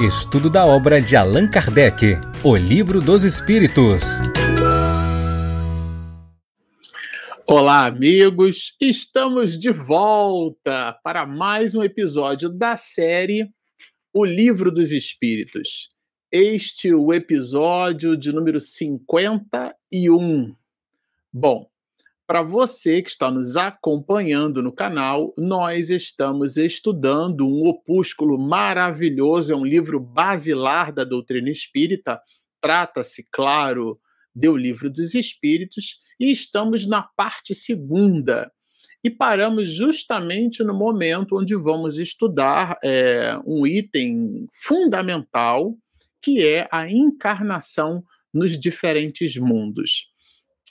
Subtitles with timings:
[0.00, 4.04] Estudo da obra de Allan Kardec, O Livro dos Espíritos.
[7.44, 8.76] Olá, amigos!
[8.80, 13.50] Estamos de volta para mais um episódio da série
[14.14, 15.88] O Livro dos Espíritos.
[16.30, 20.54] Este é o episódio de número 51.
[21.32, 21.68] Bom,
[22.28, 29.56] para você que está nos acompanhando no canal, nós estamos estudando um opúsculo maravilhoso, é
[29.56, 32.20] um livro basilar da doutrina espírita.
[32.60, 33.98] Trata-se, claro,
[34.34, 38.52] do Livro dos Espíritos e estamos na parte segunda.
[39.02, 45.74] E paramos justamente no momento onde vamos estudar é, um item fundamental,
[46.20, 50.08] que é a encarnação nos diferentes mundos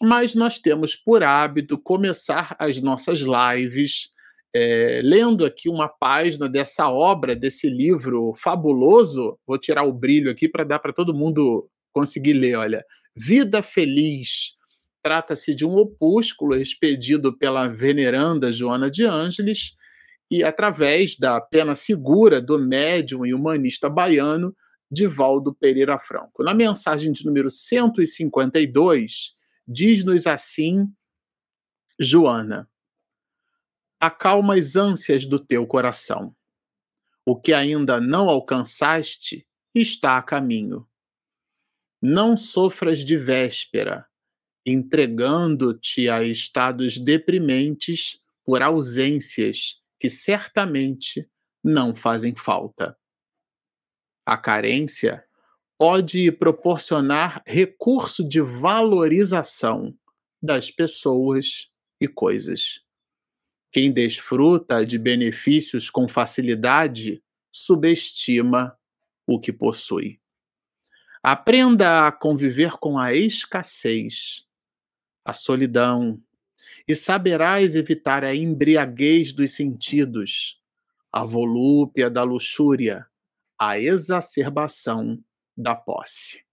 [0.02, 4.12] mas nós temos por hábito começar as nossas lives
[4.56, 9.38] é, lendo aqui uma página dessa obra, desse livro fabuloso.
[9.46, 12.56] Vou tirar o brilho aqui para dar para todo mundo conseguir ler.
[12.58, 12.84] Olha,
[13.16, 14.56] Vida Feliz.
[15.04, 19.72] Trata-se de um opúsculo expedido pela veneranda Joana de Ângeles
[20.30, 24.54] e através da pena segura do médium e humanista baiano
[24.92, 26.44] Divaldo Pereira Franco.
[26.44, 29.37] Na mensagem de número 152,
[29.68, 30.90] Diz-nos assim,
[32.00, 32.70] Joana:
[34.00, 36.34] Acalma as ânsias do teu coração.
[37.26, 39.46] O que ainda não alcançaste
[39.76, 40.88] está a caminho.
[42.02, 44.08] Não sofras de véspera,
[44.66, 51.30] entregando-te a estados deprimentes por ausências que certamente
[51.62, 52.98] não fazem falta.
[54.26, 55.27] A carência
[55.78, 59.96] pode proporcionar recurso de valorização
[60.42, 61.70] das pessoas
[62.02, 62.82] e coisas.
[63.72, 68.78] Quem desfruta de benefícios com facilidade subestima
[69.28, 70.20] o que possui.
[71.22, 74.46] Aprenda a conviver com a escassez,
[75.26, 76.22] a solidão,
[76.88, 80.62] e saberás evitar a embriaguez dos sentidos,
[81.12, 83.06] a volúpia da luxúria,
[83.60, 85.22] a exacerbação
[85.58, 86.46] da posse.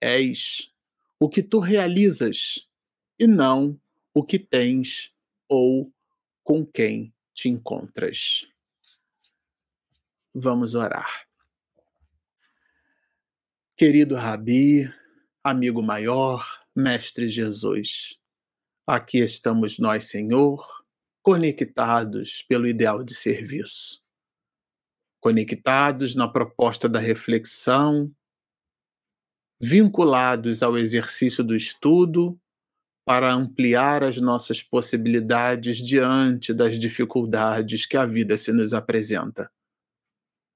[0.00, 0.72] És
[1.18, 2.68] o que tu realizas
[3.18, 3.80] e não
[4.14, 5.12] o que tens
[5.48, 5.92] ou
[6.44, 8.46] com quem te encontras.
[10.32, 11.26] Vamos orar.
[13.76, 14.90] Querido Rabi,
[15.42, 18.20] amigo maior, Mestre Jesus,
[18.86, 20.84] aqui estamos nós, Senhor,
[21.22, 24.05] conectados pelo ideal de serviço
[25.26, 28.14] conectados na proposta da reflexão,
[29.60, 32.40] vinculados ao exercício do estudo
[33.04, 39.50] para ampliar as nossas possibilidades diante das dificuldades que a vida se nos apresenta.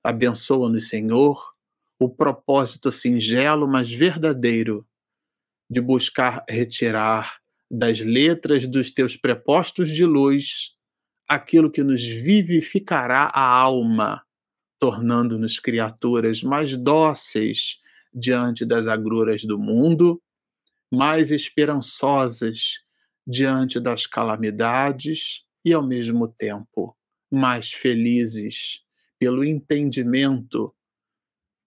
[0.05, 1.53] Abençoa-nos, Senhor,
[1.99, 4.87] o propósito singelo, mas verdadeiro,
[5.69, 10.77] de buscar retirar das letras dos teus prepostos de luz
[11.29, 14.25] aquilo que nos vivificará a alma
[14.81, 17.79] tornando-nos criaturas mais dóceis
[18.13, 20.21] diante das agruras do mundo,
[20.91, 22.83] mais esperançosas
[23.27, 26.97] diante das calamidades e, ao mesmo tempo,
[27.31, 28.83] mais felizes
[29.19, 30.75] pelo entendimento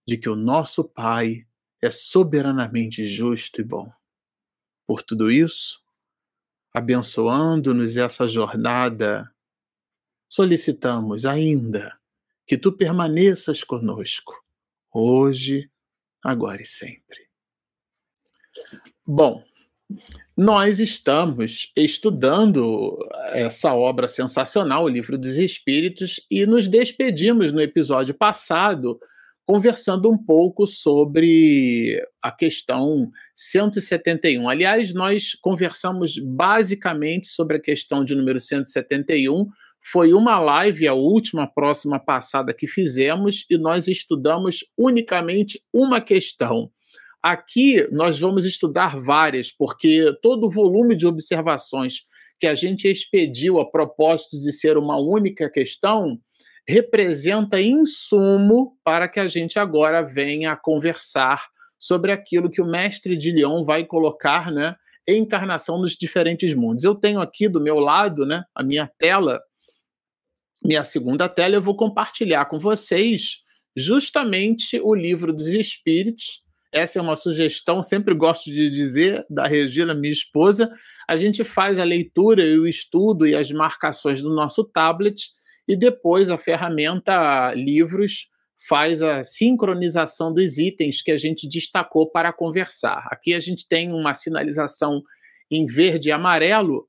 [0.07, 1.45] de que o nosso Pai
[1.81, 3.89] é soberanamente justo e bom.
[4.87, 5.81] Por tudo isso,
[6.73, 9.31] abençoando-nos essa jornada,
[10.27, 11.97] solicitamos ainda
[12.45, 14.33] que tu permaneças conosco,
[14.93, 15.69] hoje,
[16.23, 17.17] agora e sempre.
[19.05, 19.43] Bom,
[20.35, 22.97] nós estamos estudando
[23.29, 28.99] essa obra sensacional, o Livro dos Espíritos, e nos despedimos no episódio passado
[29.45, 34.47] conversando um pouco sobre a questão 171.
[34.47, 39.49] Aliás, nós conversamos basicamente sobre a questão de número 171
[39.83, 46.71] foi uma live, a última próxima passada que fizemos, e nós estudamos unicamente uma questão.
[47.21, 52.05] Aqui nós vamos estudar várias, porque todo o volume de observações
[52.39, 56.19] que a gente expediu a propósito de ser uma única questão
[56.67, 61.45] representa insumo para que a gente agora venha a conversar
[61.79, 64.75] sobre aquilo que o mestre de Lyon vai colocar, né,
[65.07, 66.83] encarnação nos diferentes mundos.
[66.83, 69.41] Eu tenho aqui do meu lado, né, a minha tela,
[70.63, 73.39] minha segunda tela, eu vou compartilhar com vocês
[73.75, 76.41] justamente o livro dos Espíritos.
[76.71, 80.71] Essa é uma sugestão, sempre gosto de dizer, da Regina, minha esposa.
[81.07, 85.21] A gente faz a leitura e o estudo e as marcações do nosso tablet,
[85.67, 88.27] e depois a ferramenta Livros
[88.67, 93.07] faz a sincronização dos itens que a gente destacou para conversar.
[93.11, 95.01] Aqui a gente tem uma sinalização
[95.51, 96.87] em verde e amarelo,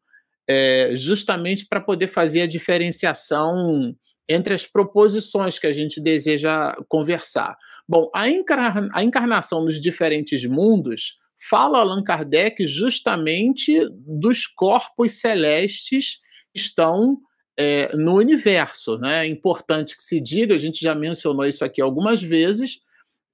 [0.48, 3.94] é, justamente para poder fazer a diferenciação
[4.28, 7.56] entre as proposições que a gente deseja conversar.
[7.88, 11.18] Bom, a, encarna a encarnação nos diferentes mundos
[11.48, 16.16] fala Allan Kardec justamente dos corpos celestes
[16.52, 17.18] que estão
[17.58, 18.98] é, no universo.
[18.98, 19.26] Né?
[19.26, 22.78] É importante que se diga, a gente já mencionou isso aqui algumas vezes,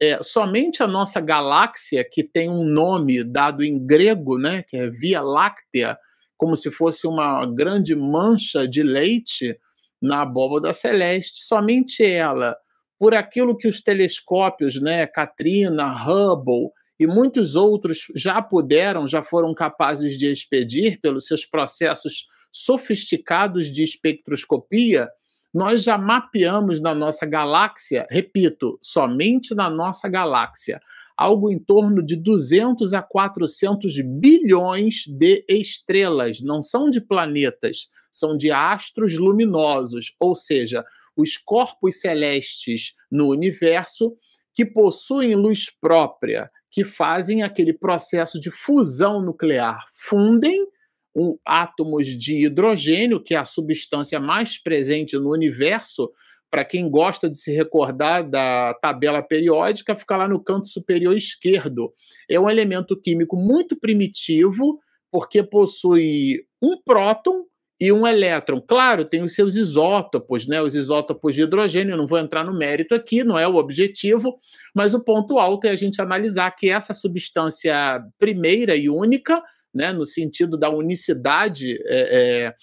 [0.02, 4.88] é, somente a nossa galáxia, que tem um nome dado em grego, né, que é
[4.88, 5.98] Via Láctea,
[6.40, 9.58] como se fosse uma grande mancha de leite
[10.00, 12.56] na abóbada celeste, somente ela,
[12.98, 19.52] por aquilo que os telescópios, né, Katrina, Hubble e muitos outros já puderam, já foram
[19.52, 25.10] capazes de expedir pelos seus processos sofisticados de espectroscopia,
[25.52, 30.81] nós já mapeamos na nossa galáxia, repito, somente na nossa galáxia,
[31.20, 38.34] algo em torno de 200 a 400 bilhões de estrelas, não são de planetas, são
[38.38, 40.82] de astros luminosos, ou seja,
[41.14, 44.17] os corpos celestes no universo
[44.55, 50.67] que possuem luz própria, que fazem aquele processo de fusão nuclear, fundem
[51.14, 56.11] um, átomos de hidrogênio, que é a substância mais presente no universo.
[56.50, 61.93] Para quem gosta de se recordar da tabela periódica, fica lá no canto superior esquerdo.
[62.29, 64.81] É um elemento químico muito primitivo,
[65.11, 67.44] porque possui um próton
[67.81, 68.61] e um elétron.
[68.61, 70.61] Claro, tem os seus isótopos, né?
[70.61, 74.38] Os isótopos de hidrogênio, não vou entrar no mérito aqui, não é o objetivo,
[74.75, 79.43] mas o ponto alto é a gente analisar que essa substância primeira e única
[79.75, 82.55] né, no sentido da unicidade, é, é,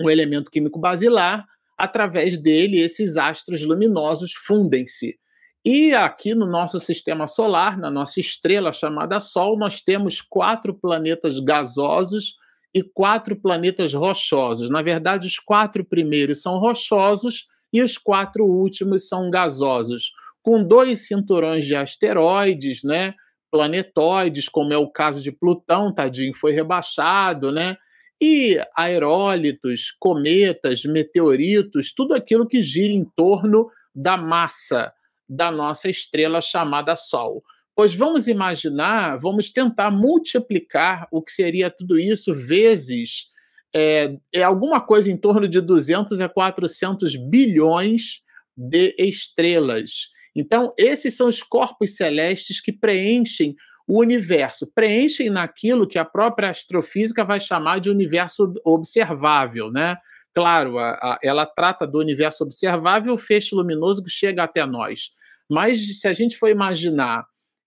[0.00, 5.18] um elemento químico basilar, através dele esses astros luminosos fundem-se.
[5.64, 11.40] E aqui no nosso sistema solar, na nossa estrela chamada Sol, nós temos quatro planetas
[11.40, 12.34] gasosos
[12.72, 14.70] e quatro planetas rochosos.
[14.70, 21.08] Na verdade, os quatro primeiros são rochosos e os quatro últimos são gasosos, com dois
[21.08, 23.14] cinturões de asteroides, né?
[23.50, 27.76] planetóides, como é o caso de Plutão, tadinho, foi rebaixado, né?
[28.20, 34.92] E aerólitos, cometas, meteoritos, tudo aquilo que gira em torno da massa
[35.28, 37.42] da nossa estrela chamada Sol.
[37.74, 43.30] Pois vamos imaginar, vamos tentar multiplicar o que seria tudo isso vezes
[43.74, 48.22] é, é alguma coisa em torno de 200 a 400 bilhões
[48.56, 50.08] de estrelas.
[50.34, 53.54] Então, esses são os corpos celestes que preenchem
[53.86, 59.96] o universo, preenchem naquilo que a própria astrofísica vai chamar de universo observável, né?
[60.34, 65.12] Claro, a, a, ela trata do universo observável, o feixe luminoso que chega até nós.
[65.48, 67.24] Mas se a gente for imaginar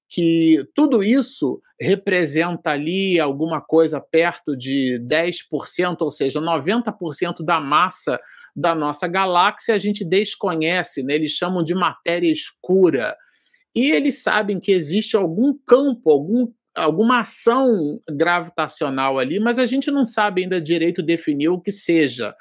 [0.10, 8.20] que tudo isso representa ali alguma coisa perto de 10%, ou seja, 90% da massa
[8.56, 11.16] da nossa galáxia, a gente desconhece, né?
[11.16, 13.16] eles chamam de matéria escura.
[13.76, 19.92] E eles sabem que existe algum campo, algum alguma ação gravitacional ali, mas a gente
[19.92, 22.34] não sabe ainda direito definir o que seja.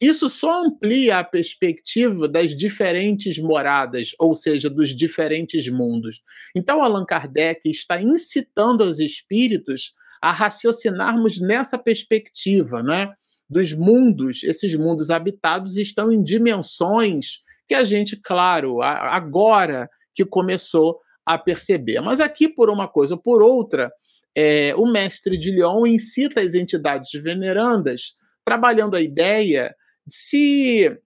[0.00, 6.20] Isso só amplia a perspectiva das diferentes moradas, ou seja, dos diferentes mundos.
[6.54, 13.12] Então, Allan Kardec está incitando os espíritos a raciocinarmos nessa perspectiva, né?
[13.48, 20.98] Dos mundos, esses mundos habitados estão em dimensões que a gente, claro, agora que começou
[21.24, 22.00] a perceber.
[22.00, 23.90] Mas aqui, por uma coisa ou por outra,
[24.36, 28.14] é, o mestre de Lyon incita as entidades venerandas,
[28.44, 29.74] trabalhando a ideia
[30.06, 30.98] de se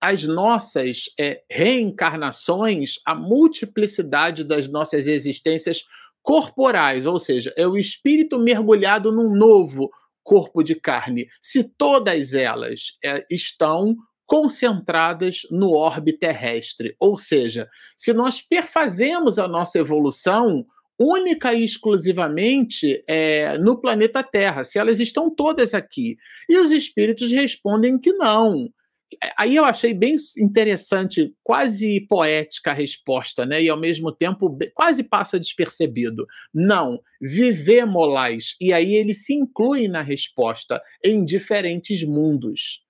[0.00, 5.82] as nossas é, reencarnações, a multiplicidade das nossas existências
[6.22, 9.90] corporais, ou seja, é o espírito mergulhado num novo
[10.22, 13.94] corpo de carne, se todas elas é, estão
[14.26, 16.96] concentradas no orbe terrestre.
[16.98, 20.64] Ou seja, se nós perfazemos a nossa evolução
[20.98, 26.16] única e exclusivamente é, no planeta Terra, se elas estão todas aqui.
[26.48, 28.70] E os espíritos respondem que não.
[29.36, 33.62] Aí eu achei bem interessante, quase poética a resposta, né?
[33.62, 36.26] E ao mesmo tempo quase passa despercebido.
[36.52, 38.08] Não, vivemos
[38.60, 42.83] E aí ele se inclui na resposta em diferentes mundos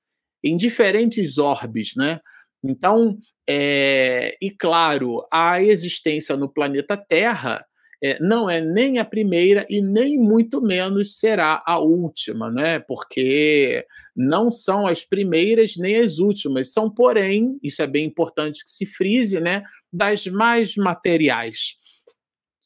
[0.45, 2.21] em diferentes orbes, né?
[2.63, 7.65] Então, é, e claro, a existência no planeta Terra
[8.03, 12.79] é, não é nem a primeira e nem muito menos será a última, né?
[12.79, 18.71] Porque não são as primeiras nem as últimas, são, porém, isso é bem importante que
[18.71, 19.63] se frise, né?
[19.91, 21.77] Das mais materiais,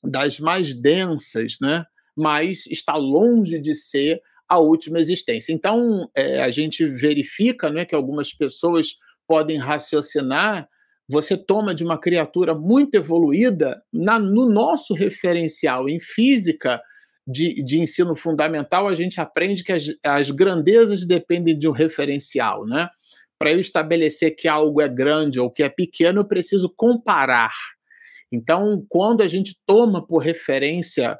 [0.02, 1.84] das mais densas, né?
[2.16, 5.52] Mas está longe de ser a última existência.
[5.52, 8.94] Então, é, a gente verifica né, que algumas pessoas
[9.26, 10.68] podem raciocinar
[11.08, 16.82] você toma de uma criatura muito evoluída, na, no nosso referencial em física
[17.26, 22.66] de, de ensino fundamental, a gente aprende que as, as grandezas dependem de um referencial,
[22.66, 22.88] né?
[23.38, 27.54] Para eu estabelecer que algo é grande ou que é pequeno, eu preciso comparar.
[28.30, 31.18] Então, quando a gente toma por referência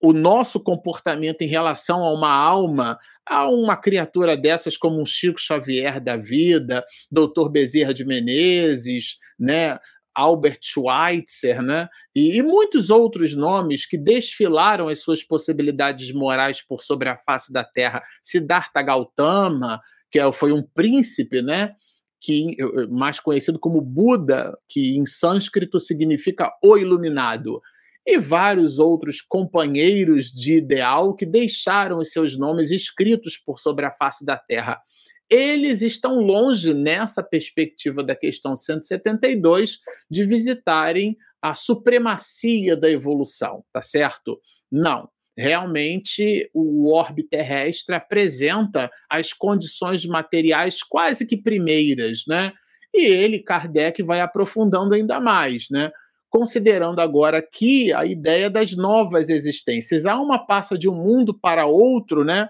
[0.00, 5.40] o nosso comportamento em relação a uma alma, a uma criatura dessas como um Chico
[5.40, 7.48] Xavier da vida, Dr.
[7.50, 9.78] Bezerra de Menezes, né,
[10.14, 16.82] Albert Schweitzer, né, e, e, muitos outros nomes que desfilaram as suas possibilidades morais por
[16.82, 18.02] sobre a face da Terra.
[18.22, 21.72] Siddhartha Gautama, que é, foi um príncipe, né,
[22.20, 22.56] que
[22.90, 27.60] mais conhecido como Buda, que em sânscrito significa o iluminado
[28.10, 33.90] e vários outros companheiros de ideal que deixaram os seus nomes escritos por sobre a
[33.90, 34.80] face da Terra.
[35.28, 39.78] Eles estão longe, nessa perspectiva da questão 172,
[40.10, 44.40] de visitarem a supremacia da evolução, tá certo?
[44.72, 45.10] Não.
[45.36, 52.54] Realmente, o orbe terrestre apresenta as condições materiais quase que primeiras, né?
[52.94, 55.92] E ele, Kardec, vai aprofundando ainda mais, né?
[56.30, 60.06] Considerando agora aqui a ideia das novas existências.
[60.06, 62.48] Há uma passa de um mundo para outro, né?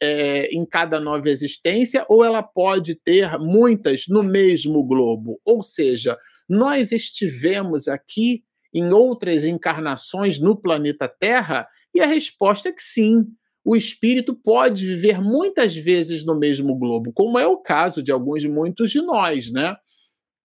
[0.00, 5.40] É, em cada nova existência, ou ela pode ter muitas no mesmo globo.
[5.42, 8.42] Ou seja, nós estivemos aqui
[8.74, 13.24] em outras encarnações no planeta Terra, e a resposta é que sim.
[13.64, 18.44] O espírito pode viver muitas vezes no mesmo globo, como é o caso de alguns,
[18.44, 19.74] muitos de nós, né?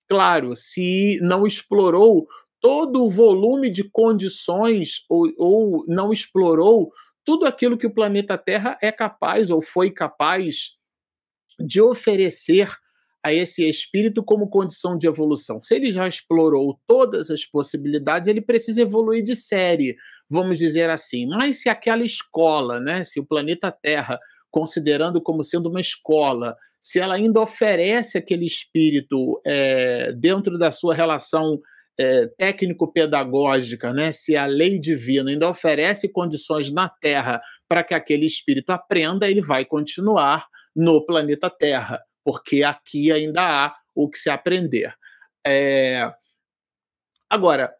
[0.09, 2.25] Claro, se não explorou
[2.61, 6.91] todo o volume de condições ou, ou não explorou
[7.25, 10.71] tudo aquilo que o planeta Terra é capaz ou foi capaz
[11.59, 12.69] de oferecer
[13.23, 15.61] a esse espírito como condição de evolução.
[15.61, 19.95] Se ele já explorou todas as possibilidades, ele precisa evoluir de série,
[20.29, 21.27] vamos dizer assim.
[21.27, 26.99] Mas se aquela escola, né, se o planeta Terra, considerando como sendo uma escola, se
[26.99, 31.61] ela ainda oferece aquele espírito é, dentro da sua relação
[32.01, 38.25] é, técnico-pedagógica, né, se a lei divina ainda oferece condições na Terra para que aquele
[38.25, 44.29] espírito aprenda, ele vai continuar no planeta Terra, porque aqui ainda há o que se
[44.29, 44.93] aprender.
[45.45, 46.11] É...
[47.29, 47.71] Agora,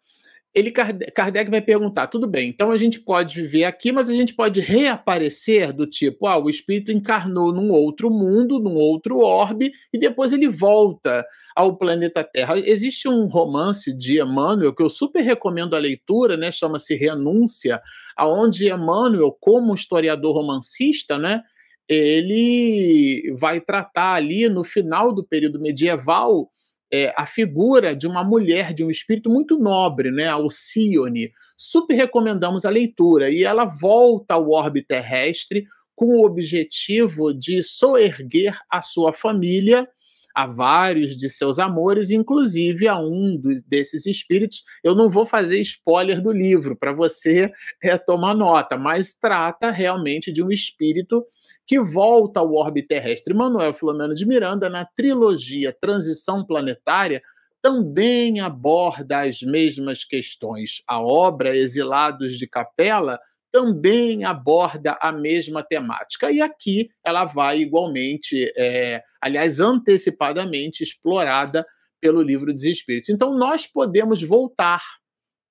[0.53, 4.34] ele Kardec vai perguntar: tudo bem, então a gente pode viver aqui, mas a gente
[4.34, 9.98] pode reaparecer do tipo, ah, o espírito encarnou num outro mundo, num outro orbe, e
[9.98, 12.60] depois ele volta ao planeta Terra.
[12.60, 16.51] Existe um romance de Emmanuel que eu super recomendo a leitura, né?
[16.51, 17.81] Chama-se Renúncia,
[18.17, 21.41] aonde Emmanuel, como historiador romancista, né?
[21.88, 26.50] Ele vai tratar ali no final do período medieval
[26.91, 31.31] é, a figura de uma mulher, de um espírito muito nobre, né, Alcione.
[31.57, 33.29] Super recomendamos a leitura.
[33.29, 39.88] E ela volta ao orbe terrestre com o objetivo de soerguer a sua família
[40.33, 44.63] a vários de seus amores, inclusive a um dos, desses espíritos.
[44.83, 47.51] Eu não vou fazer spoiler do livro para você
[47.83, 51.25] é, tomar nota, mas trata realmente de um espírito
[51.71, 53.33] que volta ao orbe terrestre.
[53.33, 57.21] Manuel Filomeno de Miranda, na trilogia Transição Planetária,
[57.61, 60.83] também aborda as mesmas questões.
[60.85, 63.17] A obra Exilados de Capela
[63.53, 66.29] também aborda a mesma temática.
[66.29, 71.65] E aqui ela vai igualmente, é, aliás, antecipadamente explorada
[72.01, 73.09] pelo livro dos Espíritos.
[73.09, 74.81] Então, nós podemos voltar,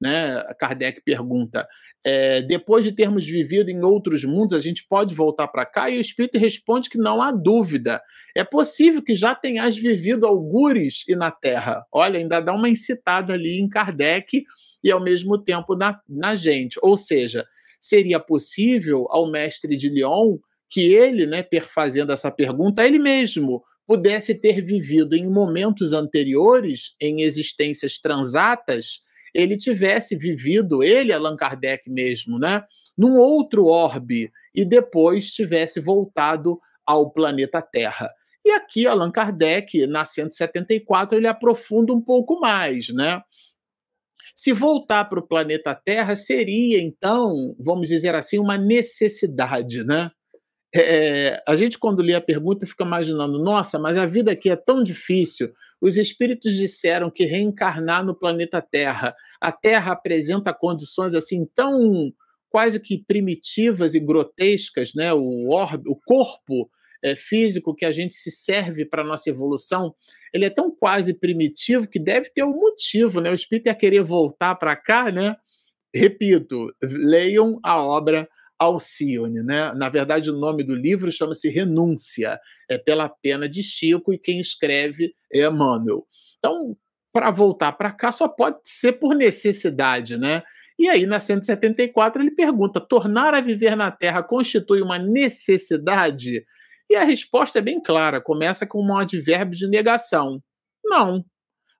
[0.00, 0.42] né?
[0.59, 1.66] Kardec pergunta.
[2.04, 5.90] É, depois de termos vivido em outros mundos, a gente pode voltar para cá?
[5.90, 8.00] E o Espírito responde que não há dúvida.
[8.35, 11.85] É possível que já tenhas vivido algures e na Terra.
[11.92, 14.42] Olha, ainda dá uma incitada ali em Kardec
[14.83, 16.78] e ao mesmo tempo na, na gente.
[16.83, 17.45] Ou seja,
[17.80, 20.38] seria possível ao mestre de Lyon
[20.71, 27.23] que ele, né, perfazendo essa pergunta, ele mesmo pudesse ter vivido em momentos anteriores, em
[27.23, 29.00] existências transatas,
[29.34, 32.62] ele tivesse vivido, ele, Allan Kardec mesmo, né,
[32.96, 38.10] num outro orbe e depois tivesse voltado ao planeta Terra.
[38.44, 43.20] E aqui Allan Kardec, na 174, ele aprofunda um pouco mais, né?
[44.34, 50.10] Se voltar para o planeta Terra seria, então, vamos dizer assim, uma necessidade, né?
[50.75, 54.56] É, a gente, quando lê a pergunta, fica imaginando: nossa, mas a vida aqui é
[54.56, 55.52] tão difícil.
[55.80, 62.12] Os espíritos disseram que reencarnar no planeta Terra, a Terra apresenta condições assim tão
[62.50, 65.12] quase que primitivas e grotescas, né?
[65.12, 66.68] O, orbe, o corpo
[67.02, 69.94] é, físico que a gente se serve para nossa evolução,
[70.34, 73.30] ele é tão quase primitivo que deve ter um motivo, né?
[73.30, 75.37] O espírito ia querer voltar para cá, né?
[75.94, 78.28] Repito, leiam a obra
[78.60, 79.72] Alcione, né?
[79.74, 82.38] Na verdade, o nome do livro chama-se Renúncia,
[82.70, 86.06] é pela pena de Chico e quem escreve é Emmanuel.
[86.38, 86.76] Então,
[87.12, 90.42] para voltar para cá só pode ser por necessidade, né?
[90.78, 96.44] E aí, na 174, ele pergunta: tornar a viver na Terra constitui uma necessidade?
[96.88, 100.42] E a resposta é bem clara, começa com um advérbio de negação.
[100.84, 101.24] Não.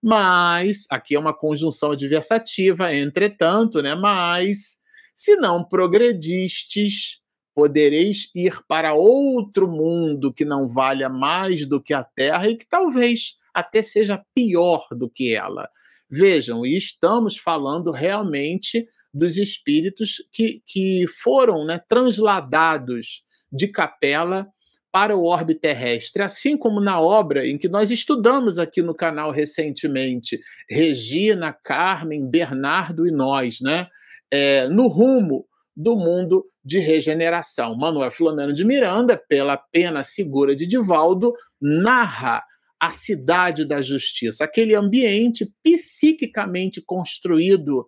[0.03, 3.95] Mas, aqui é uma conjunção adversativa, entretanto, né?
[3.95, 4.80] Mas,
[5.21, 7.21] se não progredistes,
[7.55, 12.67] podereis ir para outro mundo que não valha mais do que a terra e que
[12.67, 15.69] talvez até seja pior do que ela.
[16.09, 23.23] Vejam, e estamos falando realmente dos espíritos que, que foram né, transladados
[23.53, 24.49] de capela
[24.91, 29.31] para o orbe terrestre, assim como na obra em que nós estudamos aqui no canal
[29.33, 33.87] recentemente, Regina, Carmen, Bernardo e nós, né?
[34.33, 35.47] É, no rumo
[35.77, 37.77] do mundo de regeneração.
[37.77, 42.45] Manuel Filomeno de Miranda, pela pena segura de Divaldo, narra
[42.79, 47.87] a cidade da justiça, aquele ambiente psiquicamente construído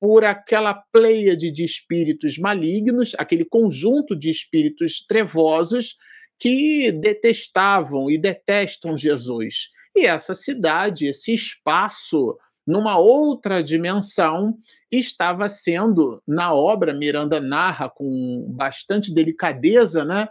[0.00, 5.96] por aquela pleiade de espíritos malignos, aquele conjunto de espíritos trevosos
[6.38, 9.68] que detestavam e detestam Jesus.
[9.94, 12.38] E essa cidade, esse espaço,
[12.70, 14.56] numa outra dimensão,
[14.90, 20.28] estava sendo, na obra, Miranda narra com bastante delicadeza, né?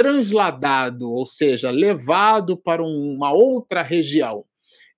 [0.00, 4.46] transladado, ou seja, levado para uma outra região.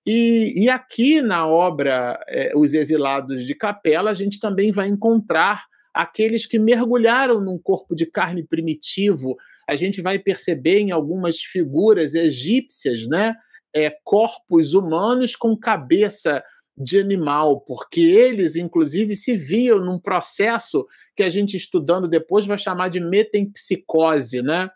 [0.07, 5.65] E, e aqui na obra é, Os Exilados de Capela, a gente também vai encontrar
[5.93, 9.35] aqueles que mergulharam num corpo de carne primitivo.
[9.69, 13.35] A gente vai perceber em algumas figuras egípcias, né?
[13.75, 16.41] É, corpos humanos com cabeça
[16.77, 22.57] de animal, porque eles, inclusive, se viam num processo que a gente estudando depois vai
[22.57, 24.69] chamar de metempsicose, né?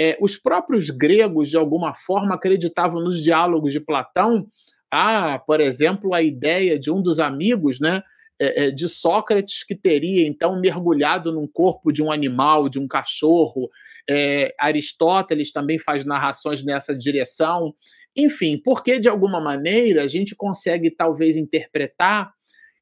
[0.00, 4.46] É, os próprios gregos, de alguma forma, acreditavam nos diálogos de Platão.
[4.90, 8.02] Ah, por exemplo, a ideia de um dos amigos, né?
[8.40, 12.86] É, é, de Sócrates que teria então mergulhado num corpo de um animal, de um
[12.86, 13.68] cachorro.
[14.08, 17.74] É, Aristóteles também faz narrações nessa direção.
[18.16, 22.32] Enfim, porque de alguma maneira a gente consegue talvez interpretar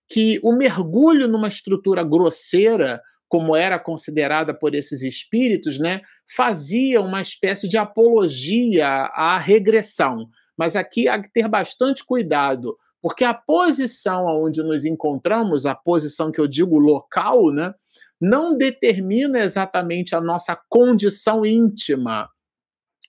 [0.08, 6.00] que o mergulho numa estrutura grosseira, como era considerada por esses espíritos, né,
[6.34, 10.28] fazia uma espécie de apologia à regressão.
[10.56, 16.32] Mas aqui há que ter bastante cuidado, porque a posição onde nos encontramos, a posição
[16.32, 17.74] que eu digo local, né,
[18.20, 22.28] não determina exatamente a nossa condição íntima.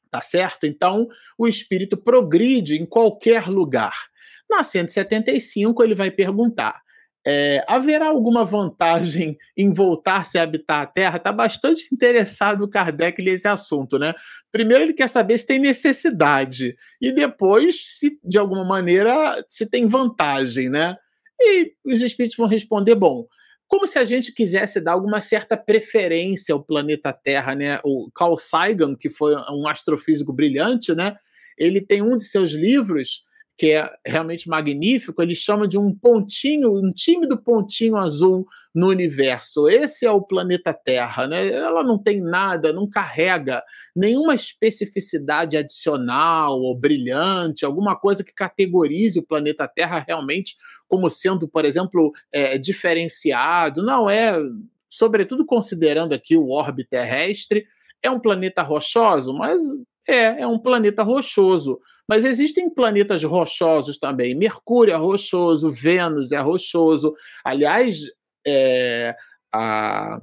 [0.10, 0.66] Tá certo?
[0.66, 3.94] Então, o espírito progride em qualquer lugar.
[4.50, 6.82] Na 175, ele vai perguntar:
[7.30, 11.18] é, haverá alguma vantagem em voltar-se a habitar a Terra?
[11.18, 14.14] Está bastante interessado o Kardec nesse assunto, né?
[14.50, 19.88] Primeiro ele quer saber se tem necessidade e depois se de alguma maneira se tem
[19.88, 20.96] vantagem, né?
[21.40, 23.28] E os espíritos vão responder, bom,
[23.68, 27.80] como se a gente quisesse dar alguma certa preferência ao planeta Terra, né?
[27.84, 31.18] O Carl Sagan, que foi um astrofísico brilhante, né?
[31.58, 33.27] Ele tem um de seus livros
[33.58, 39.68] que é realmente magnífico, ele chama de um pontinho, um tímido pontinho azul no universo.
[39.68, 41.48] Esse é o planeta Terra, né?
[41.48, 43.64] Ela não tem nada, não carrega
[43.96, 50.56] nenhuma especificidade adicional ou brilhante, alguma coisa que categorize o planeta Terra realmente
[50.88, 53.82] como sendo, por exemplo, é, diferenciado.
[53.82, 54.38] Não é,
[54.88, 57.66] sobretudo considerando aqui o orbe terrestre,
[58.04, 59.60] é um planeta rochoso, mas
[60.08, 64.34] é, é um planeta rochoso mas existem planetas rochosos também.
[64.34, 67.14] Mercúrio é rochoso, Vênus é rochoso.
[67.44, 68.00] Aliás,
[68.46, 69.16] é,
[69.54, 70.22] a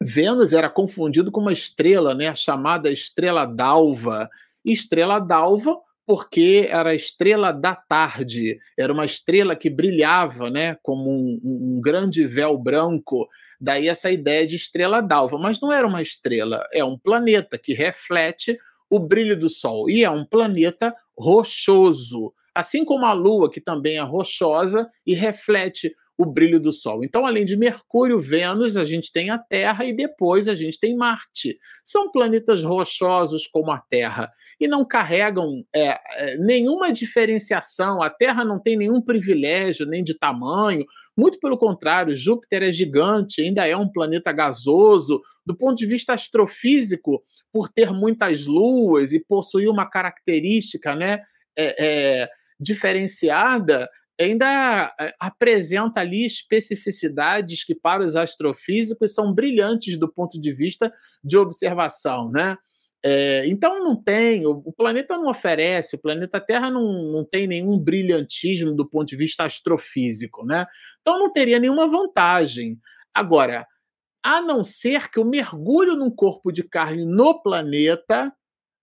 [0.00, 4.28] Vênus era confundido com uma estrela, né, chamada estrela d'alva.
[4.64, 5.76] Estrela d'alva
[6.08, 11.80] porque era a estrela da tarde, era uma estrela que brilhava, né, como um, um,
[11.82, 13.28] grande véu branco.
[13.60, 17.74] Daí essa ideia de estrela d'alva, mas não era uma estrela, é um planeta que
[17.74, 18.58] reflete
[18.90, 22.32] o brilho do Sol e é um planeta rochoso.
[22.54, 27.04] Assim como a Lua, que também é rochosa e reflete o brilho do Sol.
[27.04, 30.96] Então, além de Mercúrio, Vênus, a gente tem a Terra e depois a gente tem
[30.96, 31.56] Marte.
[31.84, 34.28] São planetas rochosos como a Terra
[34.60, 38.02] e não carregam é, é, nenhuma diferenciação.
[38.02, 40.84] A Terra não tem nenhum privilégio, nem de tamanho.
[41.16, 45.22] Muito pelo contrário, Júpiter é gigante, ainda é um planeta gasoso.
[45.46, 51.20] Do ponto de vista astrofísico, por ter muitas luas e possuir uma característica né,
[51.56, 52.28] é, é
[52.60, 53.88] diferenciada,
[54.20, 60.92] ainda eh, apresenta ali especificidades que para os astrofísicos são brilhantes do ponto de vista
[61.22, 62.56] de observação, né?
[63.04, 67.78] É, então não tem, o, planeta não oferece, o planeta Terra não, não tem nenhum
[67.78, 70.66] brilhantismo do ponto de vista astrofísico, né?
[71.00, 72.76] Então não teria nenhuma vantagem.
[73.14, 73.64] Agora,
[74.22, 78.32] a não ser que o mergulho num corpo de carne no planeta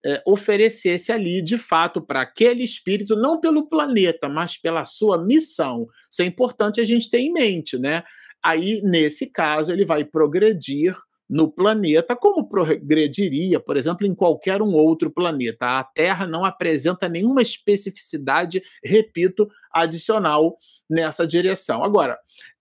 [0.06, 5.88] é, oferecesse ali, de fato, para aquele espírito, não pelo planeta, mas pela sua missão.
[6.12, 8.04] Isso é importante a gente ter em mente, né?
[8.44, 10.96] Aí, nesse caso, ele vai progredir
[11.28, 15.80] no planeta, como progrediria, por exemplo, em qualquer um outro planeta.
[15.80, 20.56] A Terra não apresenta nenhuma especificidade, repito, adicional
[20.88, 21.84] nessa direção.
[21.84, 22.20] Agora,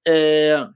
[0.09, 0.67] é...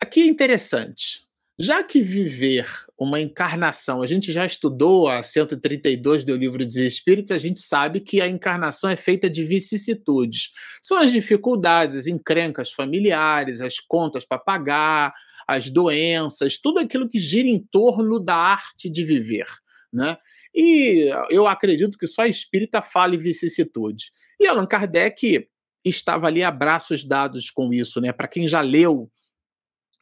[0.00, 1.21] aqui é interessante.
[1.58, 2.66] Já que viver
[2.98, 8.00] uma encarnação, a gente já estudou a 132 do Livro dos Espíritos, a gente sabe
[8.00, 10.50] que a encarnação é feita de vicissitudes.
[10.80, 15.12] São as dificuldades, as encrencas familiares, as contas para pagar,
[15.46, 19.46] as doenças, tudo aquilo que gira em torno da arte de viver,
[19.92, 20.16] né?
[20.54, 24.10] E eu acredito que só a espírita fale vicissitude.
[24.40, 25.48] E Allan Kardec
[25.84, 28.12] estava ali a braços dados com isso, né?
[28.12, 29.10] Para quem já leu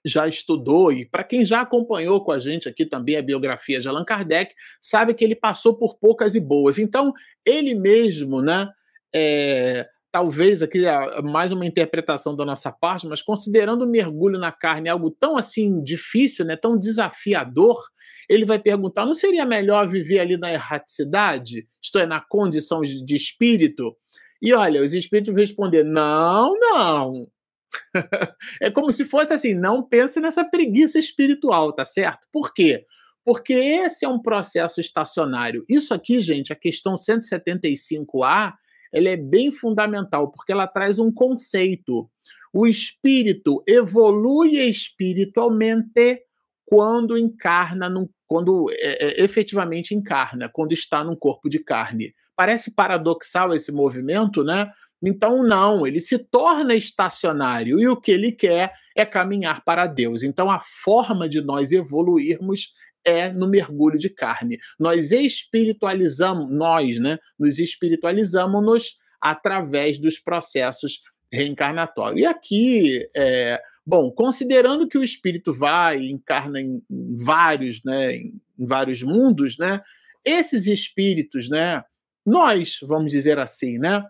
[0.04, 3.88] já estudou e para quem já acompanhou com a gente aqui também a biografia de
[3.88, 6.78] Allan Kardec, sabe que ele passou por poucas e boas.
[6.78, 7.12] Então,
[7.44, 8.68] ele mesmo, né,
[9.14, 10.82] é, talvez aqui
[11.22, 15.82] mais uma interpretação da nossa parte, mas considerando o mergulho na carne algo tão assim
[15.82, 17.76] difícil, né, tão desafiador,
[18.28, 23.16] ele vai perguntar: não seria melhor viver ali na erraticidade, isto é, na condição de
[23.16, 23.96] espírito?
[24.40, 27.26] E olha, os espíritos vão responder: não, não,
[28.60, 32.26] é como se fosse assim, não pense nessa preguiça espiritual, tá certo?
[32.32, 32.84] Por quê?
[33.24, 35.64] Porque esse é um processo estacionário.
[35.68, 38.54] Isso aqui, gente, a questão 175A,
[38.92, 42.10] ela é bem fundamental, porque ela traz um conceito.
[42.52, 46.22] O espírito evolui espiritualmente
[46.64, 52.14] quando encarna, num, quando é, é, efetivamente encarna, quando está num corpo de carne.
[52.36, 54.72] Parece paradoxal esse movimento, né?
[55.02, 60.22] Então, não, ele se torna estacionário e o que ele quer é caminhar para Deus.
[60.22, 64.58] Então, a forma de nós evoluirmos é no mergulho de carne.
[64.78, 72.20] Nós espiritualizamos, nós, né, nos espiritualizamos através dos processos reencarnatórios.
[72.20, 76.82] E aqui, é, bom, considerando que o espírito vai e encarna em,
[77.16, 79.80] vários, né, em vários mundos, né,
[80.24, 81.82] esses espíritos, né,
[82.26, 84.04] nós, vamos dizer assim, né,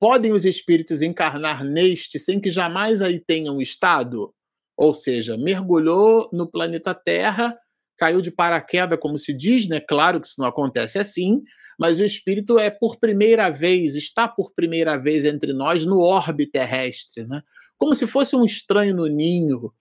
[0.00, 4.32] Podem os espíritos encarnar neste sem que jamais aí tenham estado?
[4.76, 7.58] Ou seja, mergulhou no planeta Terra,
[7.98, 9.80] caiu de paraquedas, como se diz, né?
[9.80, 11.42] Claro que isso não acontece assim,
[11.78, 16.48] mas o espírito é por primeira vez, está por primeira vez entre nós no orbe
[16.48, 17.42] terrestre, né?
[17.76, 19.72] Como se fosse um estranho no ninho.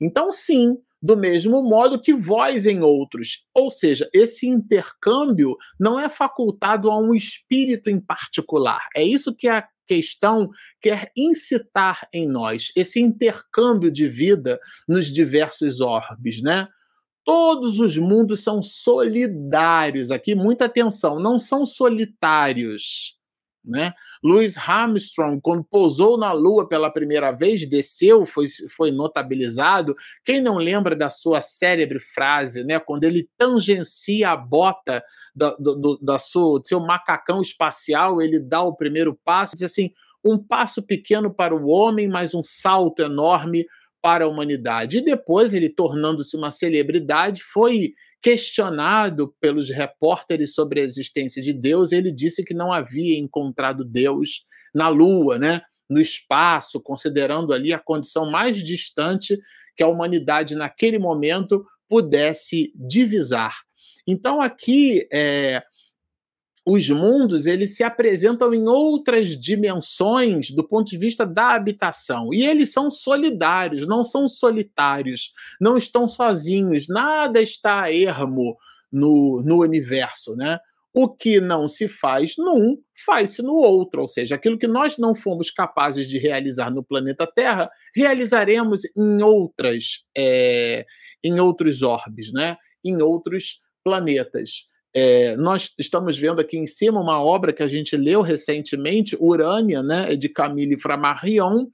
[0.00, 3.44] Então, sim, do mesmo modo que vós em outros.
[3.54, 8.80] Ou seja, esse intercâmbio não é facultado a um espírito em particular.
[8.94, 15.80] É isso que a questão quer incitar em nós, esse intercâmbio de vida nos diversos
[15.80, 16.68] orbes, né?
[17.24, 23.17] Todos os mundos são solidários aqui, muita atenção, não são solitários.
[23.68, 23.92] Né?
[24.24, 29.94] Louis Armstrong, quando pousou na Lua pela primeira vez, desceu, foi, foi notabilizado.
[30.24, 32.80] Quem não lembra da sua célebre frase, né?
[32.80, 35.04] quando ele tangencia a bota
[35.34, 39.90] da, do, da sua, do seu macacão espacial, ele dá o primeiro passo, diz assim:
[40.24, 43.66] um passo pequeno para o homem, mas um salto enorme
[44.00, 44.98] para a humanidade.
[44.98, 51.92] E depois, ele tornando-se uma celebridade, foi questionado pelos repórteres sobre a existência de Deus,
[51.92, 55.62] ele disse que não havia encontrado Deus na Lua, né?
[55.88, 59.38] no espaço, considerando ali a condição mais distante
[59.76, 63.56] que a humanidade naquele momento pudesse divisar.
[64.06, 65.62] Então aqui é,
[66.70, 72.44] os mundos eles se apresentam em outras dimensões do ponto de vista da habitação e
[72.44, 78.54] eles são solidários, não são solitários, não estão sozinhos, nada está ermo
[78.92, 80.58] no, no universo, né?
[80.92, 82.76] o que não se faz num,
[83.06, 84.02] faz-se no outro.
[84.02, 89.22] Ou seja, aquilo que nós não fomos capazes de realizar no planeta Terra, realizaremos em
[89.22, 90.84] outras, é,
[91.22, 92.56] em outros orbes, né?
[92.84, 94.66] em outros planetas.
[94.94, 99.82] É, nós estamos vendo aqui em cima uma obra que a gente leu recentemente, Urânia,
[99.82, 101.66] né, de Camille Flammarion,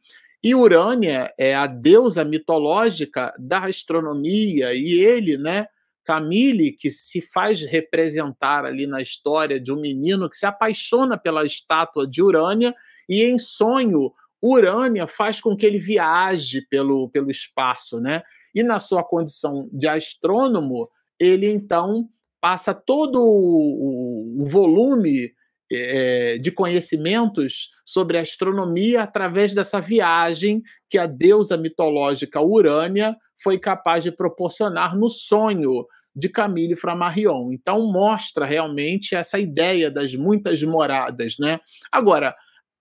[0.42, 5.66] e Urânia é a deusa mitológica da astronomia, e ele, né,
[6.04, 11.46] Camille, que se faz representar ali na história de um menino que se apaixona pela
[11.46, 12.74] estátua de Urânia
[13.08, 18.22] e em sonho Urânia faz com que ele viaje pelo, pelo espaço, né?
[18.54, 20.86] E na sua condição de astrônomo,
[21.18, 22.06] ele então
[22.44, 25.32] passa todo o, volume
[25.72, 34.04] é, de conhecimentos sobre astronomia através dessa viagem que a deusa mitológica Urânia foi capaz
[34.04, 37.50] de proporcionar no sonho de Camille Flammarion.
[37.50, 41.60] Então mostra realmente essa ideia das muitas moradas, né?
[41.90, 42.36] Agora,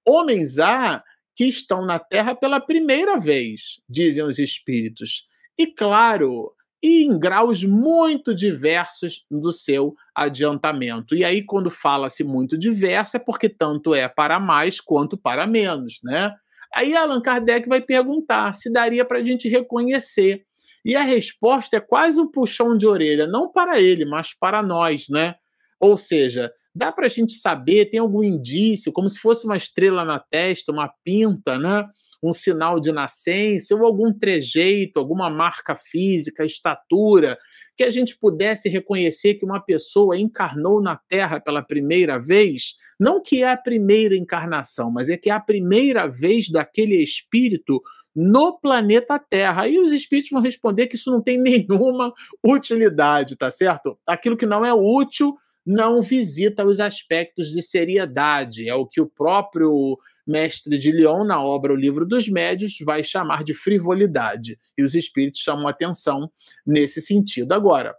[0.06, 1.02] homens há
[1.38, 5.26] que estão na Terra pela primeira vez, dizem os espíritos.
[5.58, 11.16] E claro, e em graus muito diversos do seu adiantamento.
[11.16, 16.00] E aí, quando fala-se muito diverso, é porque tanto é para mais quanto para menos,
[16.04, 16.36] né?
[16.76, 20.44] Aí Allan Kardec vai perguntar se daria para a gente reconhecer
[20.84, 25.08] e a resposta é quase um puxão de orelha, não para ele, mas para nós,
[25.08, 25.36] né?
[25.80, 30.04] Ou seja, dá para a gente saber, tem algum indício, como se fosse uma estrela
[30.04, 31.88] na testa, uma pinta, né?
[32.24, 37.38] Um sinal de nascença ou algum trejeito, alguma marca física, estatura,
[37.76, 43.22] que a gente pudesse reconhecer que uma pessoa encarnou na Terra pela primeira vez, não
[43.22, 47.82] que é a primeira encarnação, mas é que é a primeira vez daquele espírito
[48.16, 49.64] no planeta Terra.
[49.64, 52.14] Aí os espíritos vão responder que isso não tem nenhuma
[52.46, 53.98] utilidade, tá certo?
[54.06, 59.10] Aquilo que não é útil não visita os aspectos de seriedade, é o que o
[59.10, 64.58] próprio mestre de Lyon, na obra O Livro dos Médios, vai chamar de frivolidade.
[64.78, 66.32] E os espíritos chamam atenção
[66.66, 67.54] nesse sentido.
[67.54, 67.96] Agora,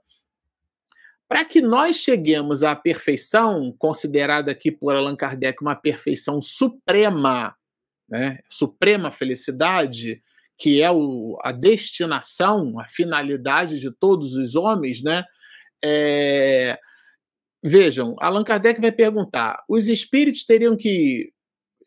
[1.29, 7.55] para que nós cheguemos à perfeição, considerada aqui por Allan Kardec uma perfeição suprema,
[8.09, 10.23] né, suprema felicidade,
[10.57, 15.25] que é o, a destinação, a finalidade de todos os homens, né?
[15.85, 16.79] É,
[17.63, 21.34] vejam, Allan Kardec vai perguntar: os espíritos teriam que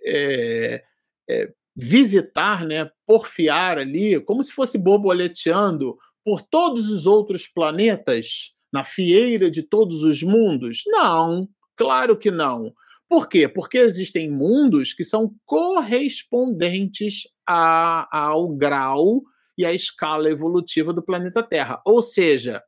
[0.08, 0.84] é,
[1.30, 8.84] é, visitar, né, porfiar ali, como se fosse borboleteando por todos os outros planetas, na
[8.84, 10.84] fieira de todos os mundos?
[10.88, 12.74] Não, claro que não.
[13.10, 13.48] Por quê?
[13.48, 19.22] Porque existem mundos que são correspondentes a, ao grau
[19.58, 21.82] e à escala evolutiva do planeta Terra.
[21.86, 22.62] Ou seja,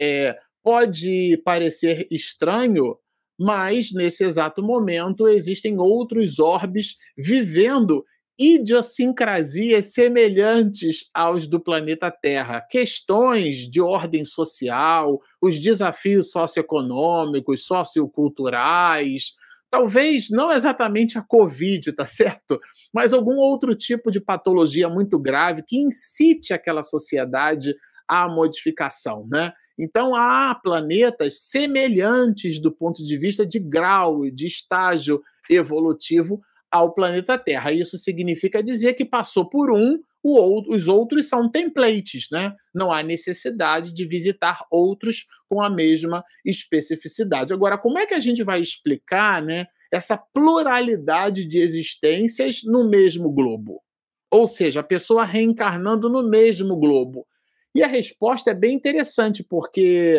[0.00, 2.96] é, pode parecer estranho,
[3.38, 8.04] mas nesse exato momento existem outros orbes vivendo
[8.38, 19.32] idiosincrasias semelhantes aos do planeta Terra, questões de ordem social, os desafios socioeconômicos, socioculturais,
[19.70, 22.60] talvez não exatamente a Covid, tá certo?
[22.92, 27.74] Mas algum outro tipo de patologia muito grave que incite aquela sociedade
[28.08, 29.52] à modificação, né?
[29.78, 36.94] Então há planetas semelhantes do ponto de vista de grau e de estágio evolutivo ao
[36.94, 37.72] planeta Terra.
[37.72, 42.54] Isso significa dizer que passou por um, outro, os outros são templates, né?
[42.74, 47.52] Não há necessidade de visitar outros com a mesma especificidade.
[47.52, 53.30] Agora, como é que a gente vai explicar, né, essa pluralidade de existências no mesmo
[53.30, 53.82] globo?
[54.30, 57.26] Ou seja, a pessoa reencarnando no mesmo globo.
[57.74, 60.16] E a resposta é bem interessante, porque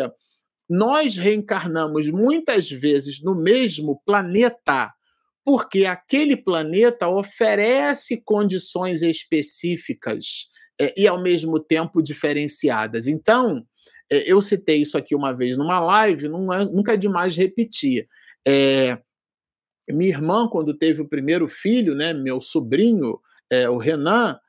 [0.70, 4.92] nós reencarnamos muitas vezes no mesmo planeta
[5.46, 10.48] porque aquele planeta oferece condições específicas
[10.80, 13.08] é, e, ao mesmo tempo, diferenciadas.
[13.08, 13.66] Então,
[14.10, 18.08] é, eu citei isso aqui uma vez numa live, é, nunca é demais repetir.
[18.48, 18.98] É,
[19.90, 23.20] minha irmã, quando teve o primeiro filho, né, meu sobrinho,
[23.70, 24.40] o Renan,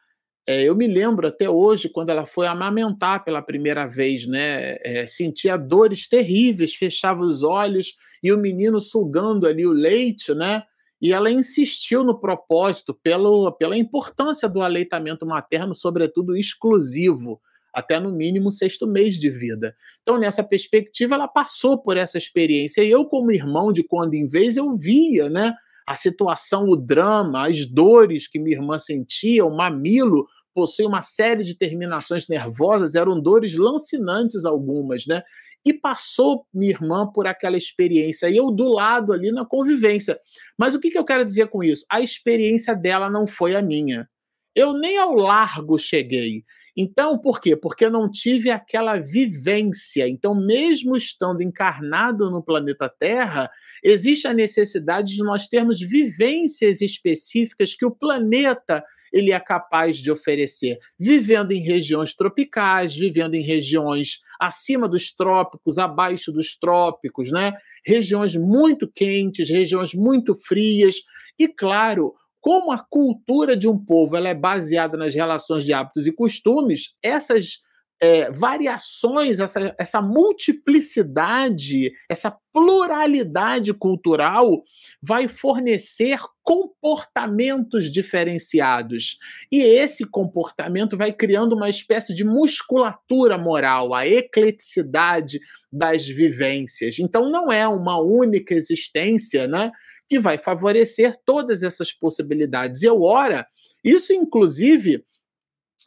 [0.46, 4.76] eu me lembro até hoje, quando ela foi amamentar pela primeira vez, né,
[5.06, 10.62] sentia dores terríveis, fechava os olhos e o menino sugando ali o leite, né?
[11.00, 17.40] E ela insistiu no propósito pelo, pela importância do aleitamento materno, sobretudo exclusivo,
[17.72, 19.74] até no mínimo sexto mês de vida.
[20.02, 22.82] Então, nessa perspectiva, ela passou por essa experiência.
[22.82, 25.54] E eu, como irmão de quando em vez, eu via, né?
[25.86, 31.42] A situação, o drama, as dores que minha irmã sentia, o mamilo possui uma série
[31.42, 35.22] de terminações nervosas, eram dores lancinantes algumas, né?
[35.64, 40.20] e passou minha irmã por aquela experiência, e eu do lado ali na convivência.
[40.58, 41.84] Mas o que, que eu quero dizer com isso?
[41.90, 44.08] A experiência dela não foi a minha.
[44.54, 46.44] Eu nem ao largo cheguei.
[46.76, 47.56] Então, por quê?
[47.56, 50.08] Porque eu não tive aquela vivência.
[50.08, 53.48] Então, mesmo estando encarnado no planeta Terra,
[53.82, 58.82] existe a necessidade de nós termos vivências específicas que o planeta
[59.14, 65.78] ele é capaz de oferecer, vivendo em regiões tropicais, vivendo em regiões acima dos trópicos,
[65.78, 67.52] abaixo dos trópicos, né?
[67.86, 70.96] Regiões muito quentes, regiões muito frias
[71.38, 72.12] e claro,
[72.44, 76.94] como a cultura de um povo ela é baseada nas relações de hábitos e costumes,
[77.02, 77.60] essas
[77.98, 84.62] é, variações, essa, essa multiplicidade, essa pluralidade cultural
[85.02, 89.16] vai fornecer comportamentos diferenciados.
[89.50, 95.40] E esse comportamento vai criando uma espécie de musculatura moral, a ecleticidade
[95.72, 96.98] das vivências.
[96.98, 99.72] Então, não é uma única existência, né?
[100.08, 102.82] Que vai favorecer todas essas possibilidades.
[102.82, 103.46] E eu ora,
[103.82, 105.04] isso inclusive,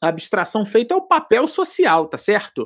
[0.01, 2.65] a abstração feita é o papel social, tá certo?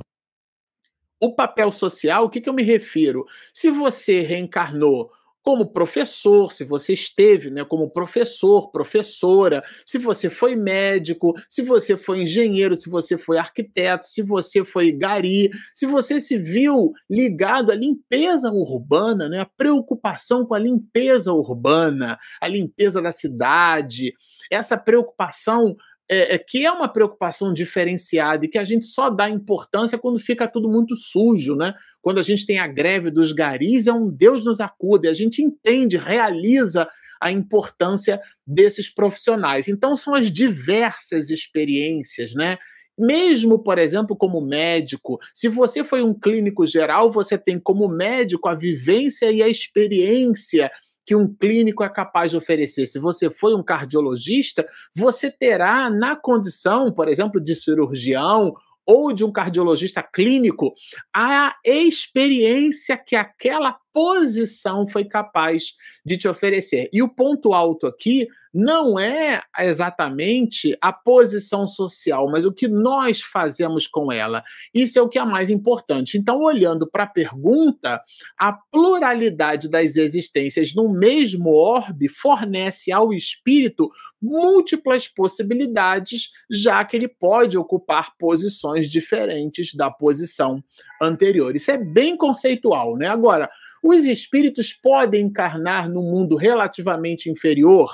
[1.20, 3.26] O papel social, o que, que eu me refiro?
[3.54, 5.12] Se você reencarnou
[5.44, 11.98] como professor, se você esteve né, como professor, professora, se você foi médico, se você
[11.98, 17.72] foi engenheiro, se você foi arquiteto, se você foi gari, se você se viu ligado
[17.72, 24.14] à limpeza urbana, né, a preocupação com a limpeza urbana, a limpeza da cidade,
[24.52, 25.76] essa preocupação
[26.14, 30.20] é, é, que é uma preocupação diferenciada e que a gente só dá importância quando
[30.20, 31.74] fica tudo muito sujo, né?
[32.02, 35.14] Quando a gente tem a greve dos garis, é um Deus nos acuda, e a
[35.14, 36.86] gente entende, realiza
[37.22, 39.70] a importância desses profissionais.
[39.70, 42.58] Então, são as diversas experiências, né?
[43.00, 48.50] Mesmo, por exemplo, como médico, se você foi um clínico geral, você tem como médico
[48.50, 50.70] a vivência e a experiência
[51.06, 52.86] que um clínico é capaz de oferecer.
[52.86, 58.54] Se você foi um cardiologista, você terá na condição, por exemplo, de cirurgião
[58.86, 60.74] ou de um cardiologista clínico,
[61.14, 65.74] a experiência que aquela posição foi capaz
[66.06, 66.90] de te oferecer.
[66.92, 73.22] E o ponto alto aqui não é exatamente a posição social, mas o que nós
[73.22, 74.44] fazemos com ela.
[74.74, 76.18] Isso é o que é mais importante.
[76.18, 78.02] Então, olhando para a pergunta,
[78.38, 83.90] a pluralidade das existências no mesmo orbe fornece ao espírito
[84.22, 90.62] múltiplas possibilidades, já que ele pode ocupar posições diferentes da posição
[91.02, 91.56] anterior.
[91.56, 93.08] Isso é bem conceitual, né?
[93.08, 93.50] Agora,
[93.84, 97.92] os espíritos podem encarnar num mundo relativamente inferior?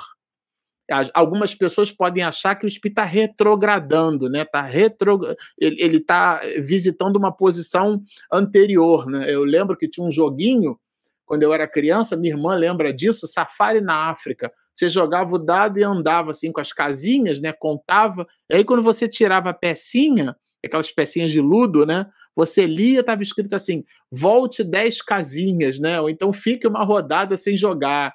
[1.12, 4.44] Algumas pessoas podem achar que o espírito está retrogradando, né?
[4.44, 5.20] Tá retro...
[5.58, 9.06] Ele está visitando uma posição anterior.
[9.06, 9.32] Né?
[9.32, 10.78] Eu lembro que tinha um joguinho,
[11.26, 14.50] quando eu era criança, minha irmã lembra disso, Safari na África.
[14.74, 17.52] Você jogava o dado e andava assim com as casinhas, né?
[17.52, 18.26] Contava.
[18.48, 22.06] E aí, quando você tirava a pecinha, aquelas pecinhas de ludo, né?
[22.38, 26.00] Você lia, estava escrito assim: volte 10 casinhas, né?
[26.00, 28.14] Ou então fique uma rodada sem jogar.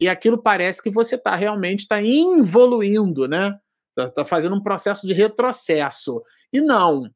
[0.00, 3.58] E aquilo parece que você está realmente está evoluindo, né?
[3.90, 6.22] Está tá fazendo um processo de retrocesso.
[6.52, 7.10] E não.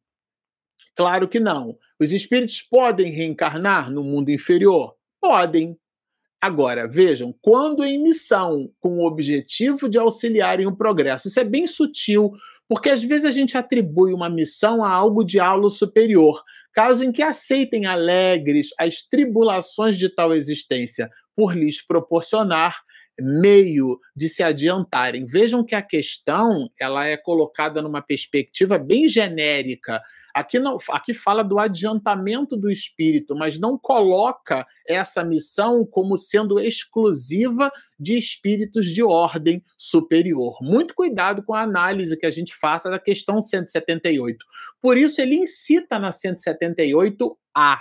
[0.96, 1.78] Claro que não.
[2.00, 4.96] Os espíritos podem reencarnar no mundo inferior?
[5.20, 5.78] Podem.
[6.40, 11.68] Agora, vejam, quando em missão com o objetivo de auxiliarem o progresso, isso é bem
[11.68, 12.32] sutil,
[12.68, 17.10] porque às vezes a gente atribui uma missão a algo de aula superior, caso em
[17.10, 22.76] que aceitem alegres as tribulações de tal existência, por lhes proporcionar
[23.20, 25.24] meio de se adiantarem.
[25.24, 30.00] Vejam que a questão ela é colocada numa perspectiva bem genérica.
[30.38, 36.60] Aqui, não, aqui fala do adiantamento do espírito, mas não coloca essa missão como sendo
[36.60, 40.56] exclusiva de espíritos de ordem superior.
[40.60, 44.38] Muito cuidado com a análise que a gente faça da questão 178.
[44.80, 47.80] Por isso, ele incita na 178A.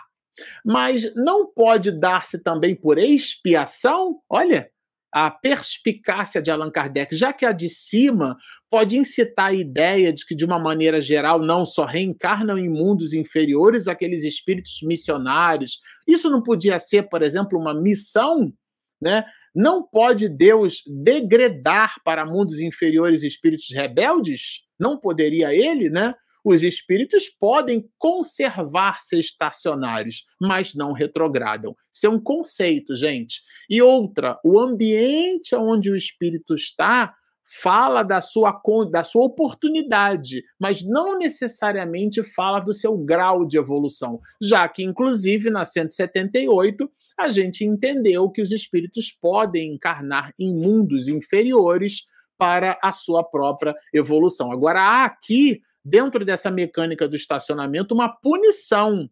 [0.65, 4.20] Mas não pode dar-se também por expiação?
[4.28, 4.72] Olha,
[5.12, 8.38] a perspicácia de Allan Kardec, já que a de cima
[8.70, 13.13] pode incitar a ideia de que, de uma maneira geral, não só reencarnam em mundos
[13.13, 15.80] inferiores aqueles espíritos missionários.
[16.08, 18.53] Isso não podia ser, por exemplo, uma missão,
[19.01, 19.26] né?
[19.55, 24.64] Não pode Deus degradar para mundos inferiores espíritos rebeldes?
[24.80, 26.14] Não poderia ele, né?
[26.50, 31.76] Os espíritos podem conservar-se estacionários, mas não retrogradam.
[31.93, 33.41] Isso é um conceito, gente.
[33.70, 37.14] E outra, o ambiente onde o espírito está
[37.62, 44.18] fala da sua, da sua oportunidade, mas não necessariamente fala do seu grau de evolução,
[44.41, 46.89] já que, inclusive, na 178,
[47.20, 53.76] a gente entendeu que os espíritos podem encarnar em mundos inferiores para a sua própria
[53.93, 54.50] evolução.
[54.52, 59.10] Agora, há aqui, dentro dessa mecânica do estacionamento, uma punição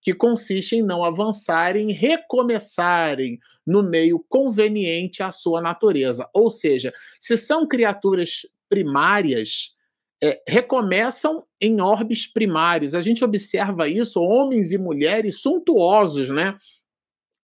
[0.00, 6.26] que consiste em não avançarem, recomeçarem no meio conveniente à sua natureza.
[6.32, 9.74] Ou seja, se são criaturas primárias,
[10.22, 12.94] é, recomeçam em orbes primários.
[12.94, 16.56] A gente observa isso, homens e mulheres suntuosos, né?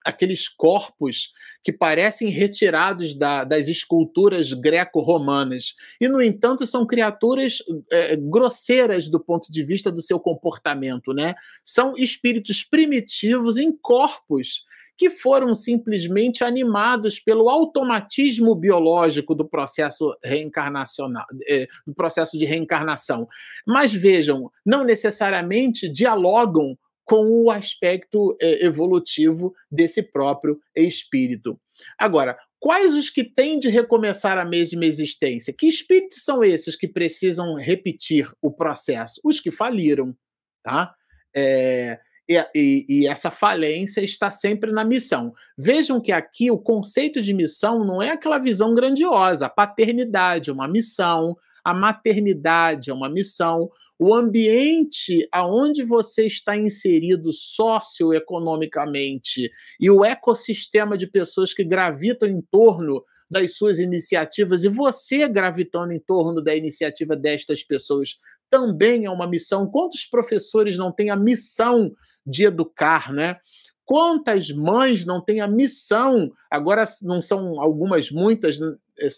[0.05, 1.33] Aqueles corpos
[1.63, 5.75] que parecem retirados da, das esculturas greco-romanas.
[6.01, 7.59] E, no entanto, são criaturas
[7.91, 11.13] é, grosseiras do ponto de vista do seu comportamento.
[11.13, 11.35] Né?
[11.65, 14.65] São espíritos primitivos em corpos
[14.97, 23.27] que foram simplesmente animados pelo automatismo biológico do processo reencarnacional, é, do processo de reencarnação.
[23.67, 31.61] Mas vejam, não necessariamente dialogam com o aspecto é, evolutivo desse próprio espírito.
[31.99, 35.55] Agora, quais os que têm de recomeçar a mesma existência?
[35.57, 39.21] Que espíritos são esses que precisam repetir o processo?
[39.23, 40.17] Os que faliram,
[40.63, 40.95] tá?
[41.37, 41.99] É,
[42.29, 45.35] e, e, essa falência está sempre na missão.
[45.59, 49.49] Vejam que aqui o conceito de missão não é aquela visão grandiosa.
[49.49, 59.51] Paternidade uma missão, a maternidade é uma missão, o ambiente aonde você está inserido socioeconomicamente
[59.81, 65.93] e o ecossistema de pessoas que gravitam em torno das suas iniciativas e você gravitando
[65.93, 68.19] em torno da iniciativa destas pessoas
[68.51, 69.67] também é uma missão.
[69.67, 71.91] Quantos professores não têm a missão
[72.27, 73.37] de educar, né?
[73.85, 76.33] Quantas mães não têm a missão?
[76.51, 78.59] Agora não são algumas, muitas,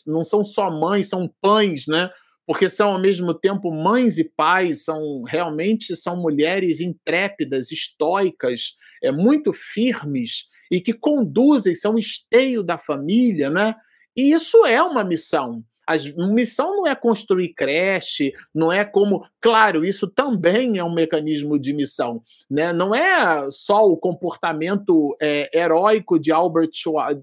[0.07, 2.11] não são só mães, são pães, né?
[2.47, 9.11] Porque são ao mesmo tempo mães e pais, são realmente são mulheres intrépidas, estoicas, é
[9.11, 13.75] muito firmes e que conduzem, são esteio da família, né?
[14.17, 15.63] E isso é uma missão.
[15.87, 15.95] A
[16.33, 19.25] missão não é construir creche, não é como.
[19.41, 22.23] Claro, isso também é um mecanismo de missão.
[22.51, 22.73] Né?
[22.73, 26.73] Não é só o comportamento é, heróico de Albert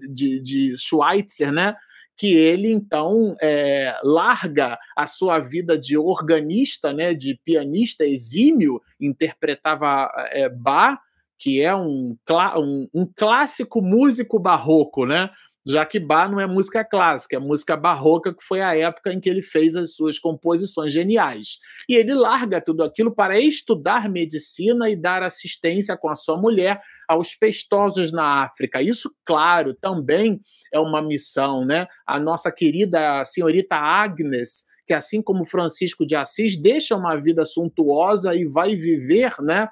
[0.08, 1.76] de, de Schweitzer, né?
[2.16, 10.10] Que ele então é, larga a sua vida de organista, né, de pianista exímio, interpretava
[10.30, 10.98] é, Bach,
[11.38, 12.16] que é um,
[12.56, 15.30] um, um clássico músico barroco, né?
[15.66, 19.20] Já que Bach não é música clássica, é música barroca, que foi a época em
[19.20, 21.58] que ele fez as suas composições geniais.
[21.88, 26.80] E ele larga tudo aquilo para estudar medicina e dar assistência com a sua mulher
[27.08, 28.82] aos pestosos na África.
[28.82, 30.40] Isso, claro, também
[30.72, 31.86] é uma missão, né?
[32.06, 38.34] A nossa querida senhorita Agnes, que assim como Francisco de Assis, deixa uma vida suntuosa
[38.34, 39.68] e vai viver, né?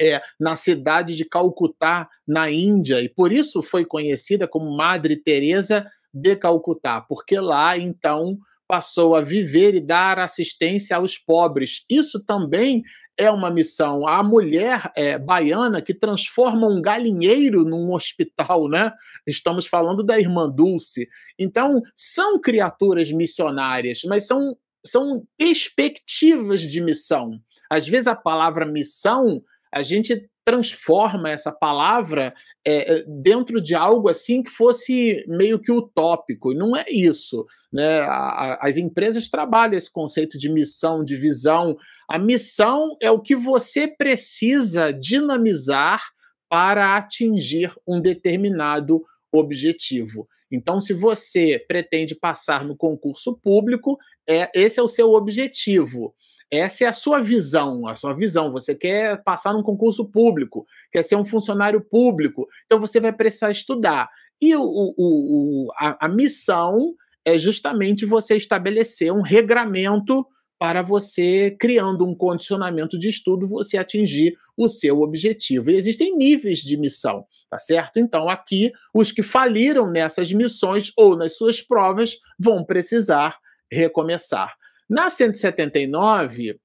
[0.00, 5.86] É, na cidade de Calcutá, na Índia, e por isso foi conhecida como Madre Teresa
[6.12, 11.84] de Calcutá, porque lá então passou a viver e dar assistência aos pobres.
[11.90, 12.84] Isso também
[13.18, 14.06] é uma missão.
[14.06, 18.92] A mulher é, baiana que transforma um galinheiro num hospital, né?
[19.26, 21.08] Estamos falando da irmã Dulce.
[21.36, 27.40] Então, são criaturas missionárias, mas são, são perspectivas de missão.
[27.68, 29.42] Às vezes a palavra missão
[29.72, 32.34] a gente transforma essa palavra
[32.66, 36.52] é, dentro de algo assim que fosse meio que utópico.
[36.52, 37.46] E não é isso.
[37.72, 38.00] Né?
[38.00, 41.76] A, a, as empresas trabalham esse conceito de missão, de visão.
[42.08, 46.02] A missão é o que você precisa dinamizar
[46.48, 50.26] para atingir um determinado objetivo.
[50.50, 53.96] Então, se você pretende passar no concurso público,
[54.28, 56.12] é, esse é o seu objetivo.
[56.50, 58.50] Essa é a sua visão, a sua visão.
[58.52, 63.50] Você quer passar num concurso público, quer ser um funcionário público, então você vai precisar
[63.50, 64.08] estudar.
[64.40, 66.94] E o, o, o a, a missão
[67.24, 70.26] é justamente você estabelecer um regramento
[70.58, 75.70] para você, criando um condicionamento de estudo, você atingir o seu objetivo.
[75.70, 77.98] E existem níveis de missão, tá certo?
[77.98, 83.38] Então, aqui, os que faliram nessas missões ou nas suas provas vão precisar
[83.72, 84.54] recomeçar.
[84.90, 86.58] Na 179,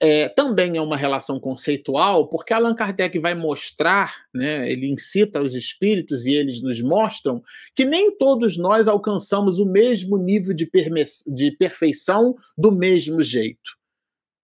[0.00, 5.54] é, também é uma relação conceitual, porque Allan Kardec vai mostrar, né, ele incita os
[5.54, 7.40] espíritos e eles nos mostram
[7.74, 10.68] que nem todos nós alcançamos o mesmo nível de,
[11.28, 13.78] de perfeição do mesmo jeito.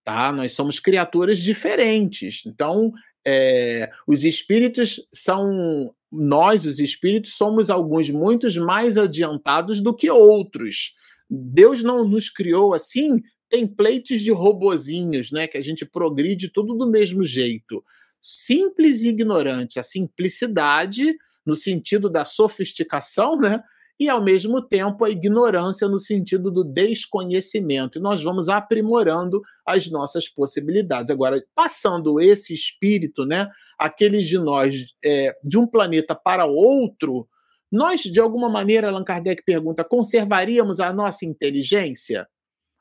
[0.04, 0.30] Tá?
[0.30, 2.44] Nós somos criaturas diferentes.
[2.46, 2.92] Então,
[3.26, 10.94] é, os espíritos são nós, os espíritos, somos alguns muitos mais adiantados do que outros.
[11.28, 16.90] Deus não nos criou assim templates de robozinhos, né, que a gente progride tudo do
[16.90, 17.84] mesmo jeito.
[18.20, 21.14] Simples e ignorante, a simplicidade
[21.46, 23.62] no sentido da sofisticação, né?
[24.00, 27.98] E ao mesmo tempo a ignorância no sentido do desconhecimento.
[27.98, 31.10] E nós vamos aprimorando as nossas possibilidades.
[31.10, 33.48] Agora, passando esse espírito, né,
[33.78, 37.28] aqueles de nós é, de um planeta para outro,
[37.70, 42.26] nós, de alguma maneira, Allan Kardec pergunta, conservaríamos a nossa inteligência?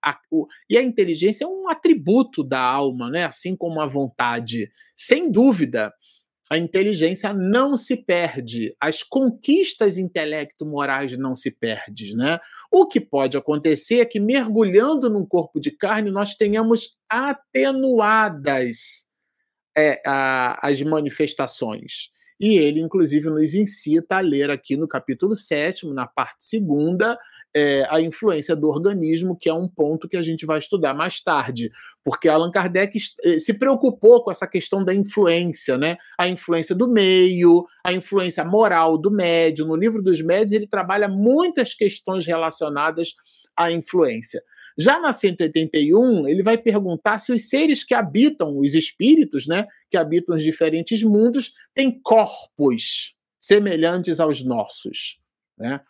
[0.03, 3.23] A, o, e a inteligência é um atributo da alma, né?
[3.23, 4.69] assim como a vontade.
[4.95, 5.93] Sem dúvida,
[6.53, 12.15] a inteligência não se perde, as conquistas intelecto-morais não se perdem.
[12.15, 12.39] Né?
[12.71, 19.07] O que pode acontecer é que, mergulhando num corpo de carne, nós tenhamos atenuadas
[19.75, 22.12] é, a, as manifestações.
[22.39, 27.17] E ele, inclusive, nos incita a ler aqui no capítulo 7, na parte segunda,
[27.55, 31.21] é, a influência do organismo, que é um ponto que a gente vai estudar mais
[31.21, 31.69] tarde,
[32.03, 35.97] porque Allan Kardec eh, se preocupou com essa questão da influência, né?
[36.17, 39.67] A influência do meio, a influência moral do médium.
[39.67, 43.13] No livro dos médios, ele trabalha muitas questões relacionadas
[43.55, 44.41] à influência.
[44.77, 49.97] Já na 181, ele vai perguntar se os seres que habitam, os espíritos, né, que
[49.97, 55.19] habitam os diferentes mundos, têm corpos semelhantes aos nossos,
[55.57, 55.81] né?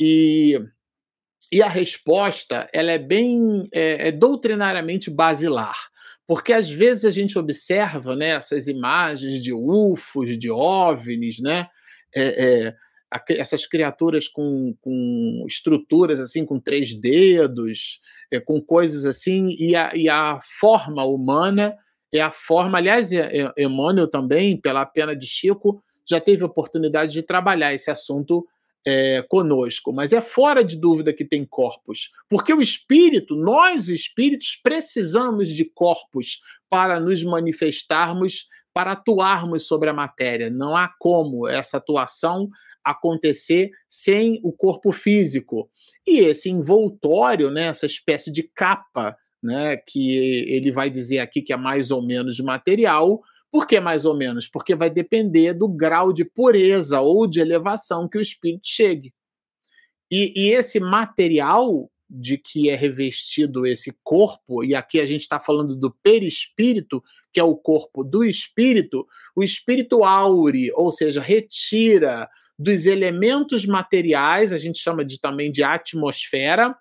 [0.00, 0.60] E
[1.50, 5.76] e a resposta ela é bem é, é doutrinariamente basilar,
[6.26, 11.66] porque às vezes a gente observa né, essas imagens de UFOs, de OVNIs, né,
[12.14, 12.76] é, é,
[13.30, 18.00] essas criaturas com, com, estruturas assim, com três dedos,
[18.30, 21.74] é, com coisas assim, e a, e a, forma humana
[22.12, 22.78] é a forma.
[22.78, 23.10] Aliás,
[23.56, 28.46] Emmanuel também, pela pena de Chico, já teve oportunidade de trabalhar esse assunto
[28.86, 34.58] é, conosco, mas é fora de dúvida que tem corpos, porque o espírito, nós espíritos,
[34.62, 36.40] precisamos de corpos
[36.70, 40.48] para nos manifestarmos, para atuarmos sobre a matéria.
[40.48, 42.48] Não há como essa atuação
[42.90, 45.70] acontecer sem o corpo físico.
[46.06, 50.16] E esse envoltório, né, essa espécie de capa, né, que
[50.48, 54.46] ele vai dizer aqui que é mais ou menos material, por que mais ou menos?
[54.46, 59.12] Porque vai depender do grau de pureza ou de elevação que o espírito chegue.
[60.10, 65.38] E, e esse material de que é revestido esse corpo, e aqui a gente está
[65.38, 72.28] falando do perispírito, que é o corpo do espírito, o espírito aure, ou seja, retira
[72.58, 76.74] dos elementos materiais, a gente chama de, também de atmosfera,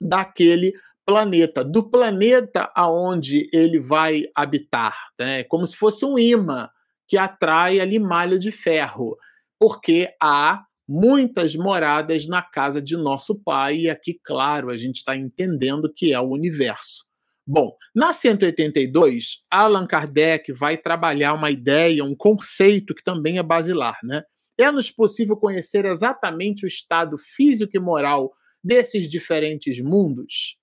[0.00, 0.72] daquele
[1.04, 5.42] planeta, do planeta aonde ele vai habitar, né?
[5.44, 6.68] como se fosse um imã
[7.06, 9.16] que atrai ali malha de ferro,
[9.58, 15.16] porque há muitas moradas na casa de nosso Pai, e aqui, claro, a gente está
[15.16, 17.04] entendendo que é o universo.
[17.46, 23.98] Bom, na 182, Allan Kardec vai trabalhar uma ideia, um conceito que também é basilar,
[24.02, 24.22] né?
[24.58, 28.32] É-nos possível conhecer exatamente o estado físico e moral
[28.62, 30.58] desses diferentes mundos?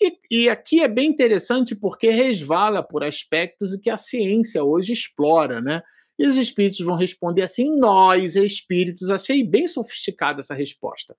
[0.00, 5.60] E, e, aqui é bem interessante porque resvala por aspectos que a ciência hoje explora,
[5.60, 5.82] né?
[6.18, 11.16] E os espíritos vão responder assim: nós, espíritos, achei bem sofisticada essa resposta.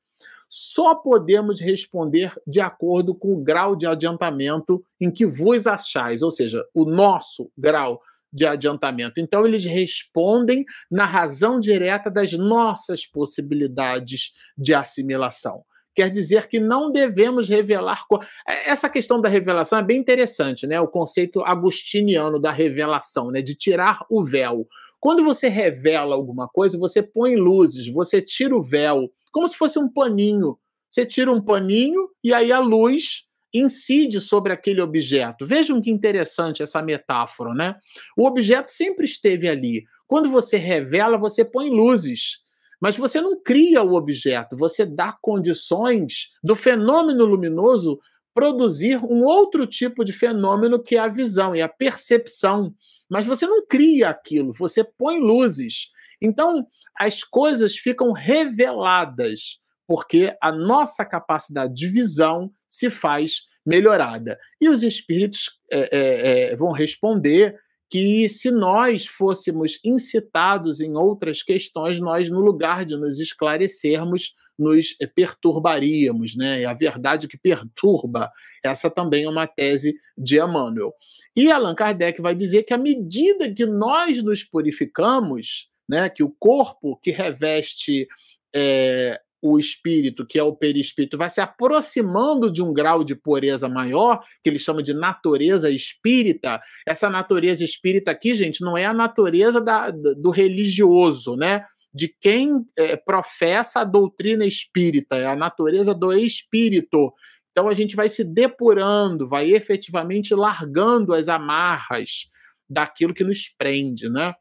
[0.47, 6.31] Só podemos responder de acordo com o grau de adiantamento em que vos achais, ou
[6.31, 8.01] seja, o nosso grau
[8.31, 9.19] de adiantamento.
[9.19, 15.63] Então, eles respondem na razão direta das nossas possibilidades de assimilação
[15.99, 18.05] quer dizer que não devemos revelar.
[18.47, 20.79] É, essa questão da revelação é bem interessante, né?
[20.79, 23.41] O conceito agustiniano da revelação, né?
[23.41, 24.65] De tirar o véu.
[24.97, 29.77] Quando você revela alguma coisa, você põe luzes, você tira o véu, como se fosse
[29.77, 30.57] um paninho.
[30.89, 35.45] Você tira um paninho e aí a luz incide sobre aquele objeto.
[35.45, 37.75] Vejam que interessante essa metáfora, né?
[38.17, 39.83] O objeto sempre esteve ali.
[40.07, 42.39] Quando você revela, você põe luzes.
[42.81, 47.99] Mas você não cria o objeto, você dá condições do fenômeno luminoso
[48.33, 52.73] produzir um outro tipo de fenômeno que é a visão e a percepção.
[53.09, 55.91] Mas você não cria aquilo, você põe luzes.
[56.21, 56.65] Então,
[56.97, 59.59] as coisas ficam reveladas,
[59.89, 64.37] porque a nossa capacidade de visão se faz melhorada.
[64.61, 67.55] E os espíritos é, é, é, vão responder
[67.89, 74.95] que se nós fôssemos incitados em outras questões, nós, no lugar de nos esclarecermos, nos
[75.15, 76.61] perturbaríamos, né?
[76.61, 78.31] E a verdade que perturba,
[78.63, 80.93] essa também é uma tese de Emmanuel.
[81.35, 86.09] E Allan Kardec vai dizer que à medida que nós nos purificamos, né?
[86.09, 88.07] Que o corpo que reveste
[88.53, 93.69] é, o espírito, que é o perispírito, vai se aproximando de um grau de pureza
[93.69, 96.61] maior, que ele chama de natureza espírita.
[96.87, 101.63] Essa natureza espírita aqui, gente, não é a natureza da, do religioso, né?
[101.93, 107.13] De quem é, professa a doutrina espírita, é a natureza do espírito.
[107.51, 112.29] Então a gente vai se depurando, vai efetivamente largando as amarras
[112.69, 114.33] daquilo que nos prende, né?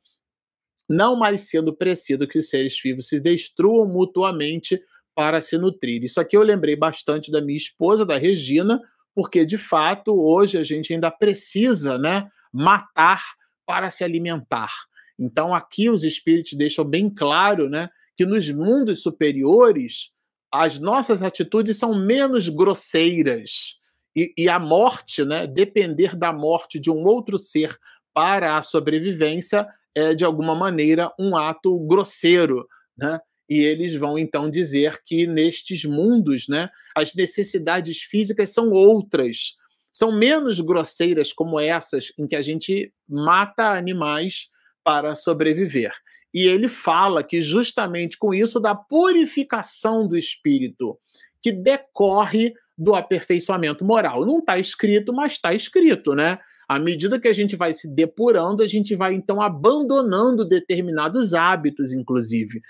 [0.88, 4.80] Não mais sendo preciso que os seres vivos se destruam mutuamente
[5.14, 6.02] para se nutrir.
[6.04, 8.80] Isso aqui eu lembrei bastante da minha esposa, da Regina,
[9.14, 13.22] porque de fato hoje a gente ainda precisa, né, matar
[13.66, 14.72] para se alimentar.
[15.18, 20.12] Então aqui os espíritos deixam bem claro, né, que nos mundos superiores
[20.52, 23.78] as nossas atitudes são menos grosseiras
[24.16, 27.76] e, e a morte, né, depender da morte de um outro ser
[28.14, 29.66] para a sobrevivência
[29.98, 33.18] é, de alguma maneira, um ato grosseiro, né?
[33.48, 39.54] E eles vão então dizer que nestes mundos, né, as necessidades físicas são outras,
[39.90, 44.50] são menos grosseiras como essas em que a gente mata animais
[44.84, 45.92] para sobreviver.
[46.32, 50.98] E ele fala que justamente com isso da purificação do espírito,
[51.42, 54.26] que decorre do aperfeiçoamento moral.
[54.26, 56.38] Não está escrito, mas está escrito, né?
[56.68, 61.94] À medida que a gente vai se depurando, a gente vai então abandonando determinados hábitos,
[61.94, 62.60] inclusive.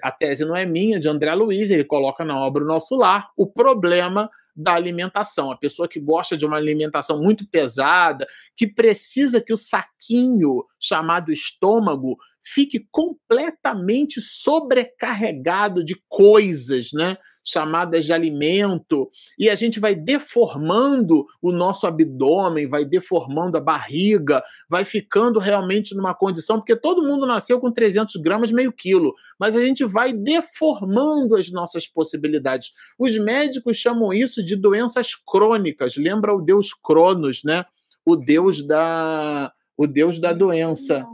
[0.00, 3.30] A tese não é minha, de André Luiz, ele coloca na obra O Nosso Lar
[3.36, 5.50] o problema da alimentação.
[5.50, 11.32] A pessoa que gosta de uma alimentação muito pesada, que precisa que o saquinho chamado
[11.32, 17.16] estômago fique completamente sobrecarregado de coisas, né?
[17.44, 24.40] Chamadas de alimento, e a gente vai deformando o nosso abdômen, vai deformando a barriga,
[24.68, 29.56] vai ficando realmente numa condição, porque todo mundo nasceu com 300 gramas, meio quilo, mas
[29.56, 32.70] a gente vai deformando as nossas possibilidades.
[32.96, 37.64] Os médicos chamam isso de doenças crônicas, lembra o deus Cronos, né?
[38.04, 41.04] O deus da, o deus da doença.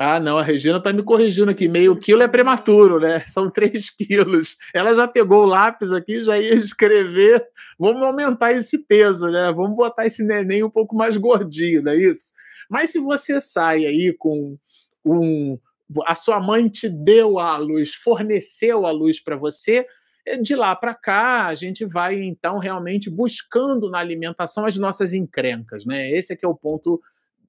[0.00, 1.66] Ah, não, a Regina tá me corrigindo aqui.
[1.66, 3.20] Meio quilo é prematuro, né?
[3.26, 4.56] São três quilos.
[4.72, 7.44] Ela já pegou o lápis aqui, já ia escrever.
[7.76, 9.52] Vamos aumentar esse peso, né?
[9.52, 12.32] Vamos botar esse neném um pouco mais gordinho, não é isso?
[12.70, 14.56] Mas se você sai aí com
[15.04, 15.58] um.
[16.06, 19.86] A sua mãe te deu a luz, forneceu a luz para você,
[20.26, 25.14] é, de lá para cá a gente vai então realmente buscando na alimentação as nossas
[25.14, 26.10] encrencas, né?
[26.10, 27.00] Esse é que é o ponto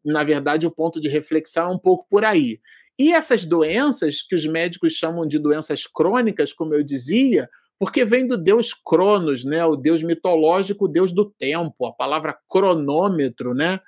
[0.03, 2.59] na verdade, o ponto de reflexão é um pouco por aí.
[2.97, 8.27] E essas doenças, que os médicos chamam de doenças crônicas, como eu dizia, porque vem
[8.27, 9.63] do deus Cronos, né?
[9.63, 11.85] o deus mitológico, o deus do tempo.
[11.85, 13.79] A palavra cronômetro né?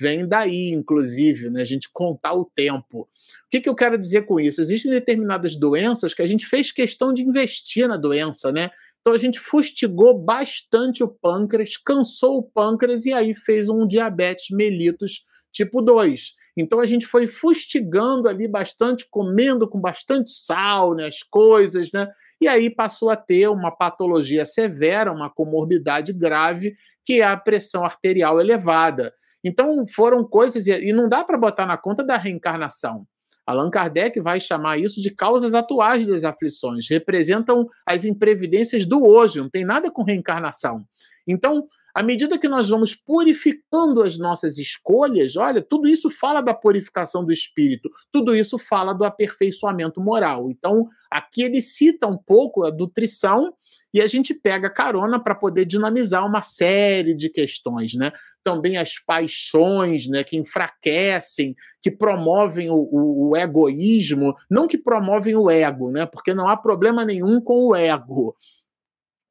[0.00, 1.62] vem daí, inclusive, né?
[1.62, 3.00] a gente contar o tempo.
[3.00, 3.08] O
[3.50, 4.60] que, que eu quero dizer com isso?
[4.60, 8.70] Existem determinadas doenças que a gente fez questão de investir na doença, né?
[9.00, 14.46] Então a gente fustigou bastante o pâncreas, cansou o pâncreas e aí fez um diabetes
[14.50, 16.34] mellitus tipo 2.
[16.56, 22.08] Então a gente foi fustigando ali bastante, comendo com bastante sal né, as coisas, né?
[22.40, 26.74] E aí passou a ter uma patologia severa, uma comorbidade grave,
[27.04, 29.12] que é a pressão arterial elevada.
[29.44, 33.06] Então foram coisas, e não dá para botar na conta da reencarnação.
[33.46, 39.40] Allan Kardec vai chamar isso de causas atuais das aflições, representam as imprevidências do hoje,
[39.40, 40.84] não tem nada com reencarnação.
[41.26, 46.54] Então, à medida que nós vamos purificando as nossas escolhas, olha, tudo isso fala da
[46.54, 50.50] purificação do espírito, tudo isso fala do aperfeiçoamento moral.
[50.50, 53.52] Então, aqui ele cita um pouco a nutrição
[53.92, 58.12] e a gente pega carona para poder dinamizar uma série de questões, né?
[58.42, 65.36] Também as paixões, né, que enfraquecem, que promovem o, o, o egoísmo, não que promovem
[65.36, 66.06] o ego, né?
[66.06, 68.36] Porque não há problema nenhum com o ego.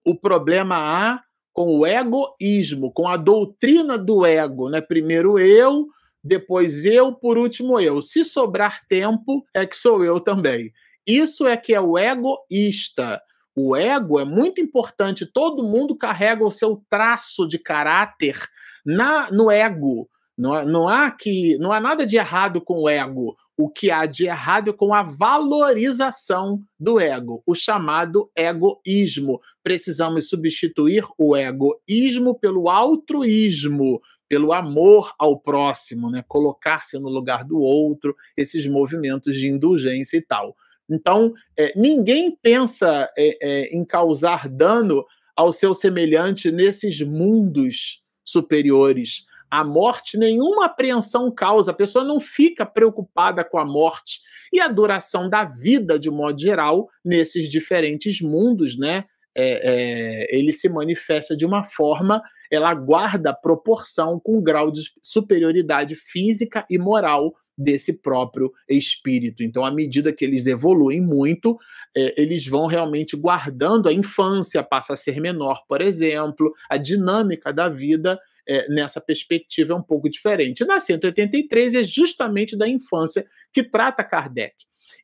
[0.05, 1.21] O problema há
[1.59, 4.79] com o egoísmo, com a doutrina do ego, né?
[4.79, 5.87] Primeiro eu,
[6.23, 8.01] depois eu, por último eu.
[8.01, 10.71] Se sobrar tempo, é que sou eu também.
[11.05, 13.21] Isso é que é o egoísta.
[13.53, 15.29] O ego é muito importante.
[15.29, 18.41] Todo mundo carrega o seu traço de caráter
[18.85, 20.09] na no ego.
[20.37, 23.35] Não, não há que não há nada de errado com o ego.
[23.61, 29.41] O que há de errado com a valorização do ego, o chamado egoísmo.
[29.61, 36.23] Precisamos substituir o egoísmo pelo altruísmo, pelo amor ao próximo, né?
[36.25, 40.55] colocar-se no lugar do outro, esses movimentos de indulgência e tal.
[40.89, 45.03] Então, é, ninguém pensa é, é, em causar dano
[45.35, 52.65] ao seu semelhante nesses mundos superiores A morte nenhuma apreensão causa, a pessoa não fica
[52.65, 54.19] preocupada com a morte
[54.53, 59.05] e a duração da vida, de modo geral, nesses diferentes mundos, né?
[59.35, 62.21] É, é, ele se manifesta de uma forma,
[62.51, 69.43] ela guarda proporção com o grau de superioridade física e moral desse próprio espírito.
[69.43, 71.57] Então, à medida que eles evoluem muito,
[71.95, 77.51] é, eles vão realmente guardando a infância, passa a ser menor, por exemplo, a dinâmica
[77.51, 78.17] da vida
[78.49, 80.65] é, nessa perspectiva é um pouco diferente.
[80.65, 83.23] Na 183 é justamente da infância
[83.53, 84.55] que trata Kardec.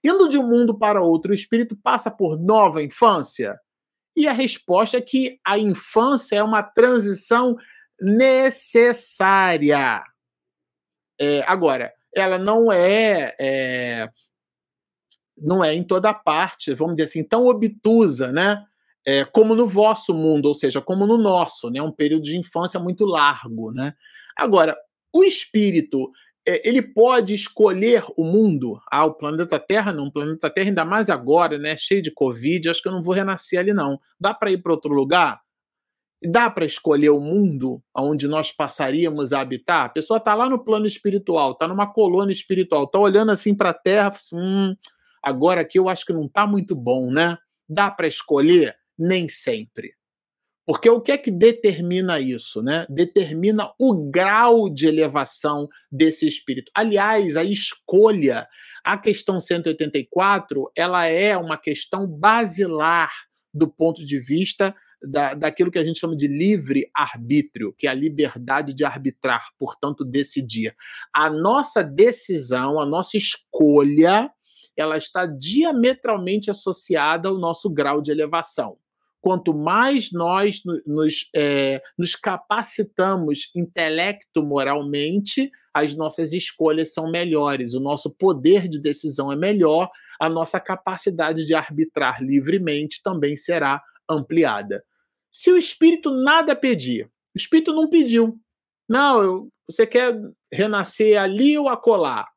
[0.04, 3.60] Indo de um mundo para outro, o espírito passa por nova infância?
[4.16, 7.56] E a resposta é que a infância é uma transição
[8.02, 10.04] necessária.
[11.20, 14.10] É, agora, ela não é, é,
[15.38, 18.66] não é em toda parte, vamos dizer assim, tão obtusa, né?
[19.08, 21.82] É, como no vosso mundo, ou seja, como no nosso, né?
[21.82, 23.94] Um período de infância muito largo, né?
[24.36, 24.76] Agora,
[25.14, 26.12] o espírito
[26.48, 28.80] é, ele pode escolher o mundo.
[28.92, 31.76] Ah, o planeta Terra não, o planeta Terra ainda mais agora, né?
[31.78, 34.00] Cheio de Covid, acho que eu não vou renascer ali não.
[34.20, 35.40] Dá para ir para outro lugar?
[36.24, 39.86] Dá para escolher o mundo onde nós passaríamos a habitar?
[39.86, 43.72] A pessoa está lá no plano espiritual, está numa colônia espiritual, está olhando assim para
[43.72, 44.76] a Terra, assim, hum,
[45.22, 47.38] agora aqui eu acho que não está muito bom, né?
[47.68, 48.76] Dá para escolher?
[48.98, 49.94] Nem sempre.
[50.66, 52.62] Porque o que é que determina isso?
[52.62, 52.88] Né?
[52.90, 56.72] Determina o grau de elevação desse espírito.
[56.74, 58.48] Aliás, a escolha,
[58.84, 63.12] a questão 184, ela é uma questão basilar
[63.54, 67.92] do ponto de vista da, daquilo que a gente chama de livre arbítrio, que é
[67.92, 70.76] a liberdade de arbitrar, portanto, decidir.
[71.14, 74.32] A nossa decisão, a nossa escolha,
[74.76, 78.78] ela está diametralmente associada ao nosso grau de elevação.
[79.26, 87.80] Quanto mais nós nos, é, nos capacitamos intelecto moralmente, as nossas escolhas são melhores, o
[87.80, 89.90] nosso poder de decisão é melhor,
[90.22, 94.86] a nossa capacidade de arbitrar livremente também será ampliada.
[95.32, 98.40] Se o espírito nada pedir, o espírito não pediu.
[98.88, 100.16] Não, eu, você quer
[100.54, 102.28] renascer ali ou acolá,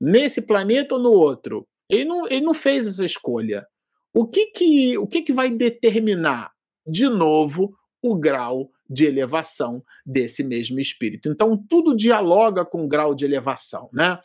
[0.00, 1.68] nesse planeta ou no outro.
[1.90, 3.66] Ele não, ele não fez essa escolha.
[4.18, 6.50] O que, que, o que, que vai determinar,
[6.84, 11.28] de novo, o grau de elevação desse mesmo espírito?
[11.28, 14.18] Então, tudo dialoga com o grau de elevação, né?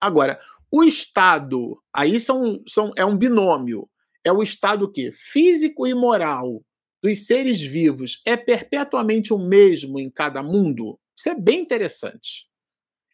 [0.00, 0.40] Agora,
[0.72, 3.86] o estado, aí são, são, é um binômio.
[4.24, 6.64] É o estado que físico e moral
[7.02, 10.98] dos seres vivos é perpetuamente o mesmo em cada mundo?
[11.14, 12.48] Isso é bem interessante.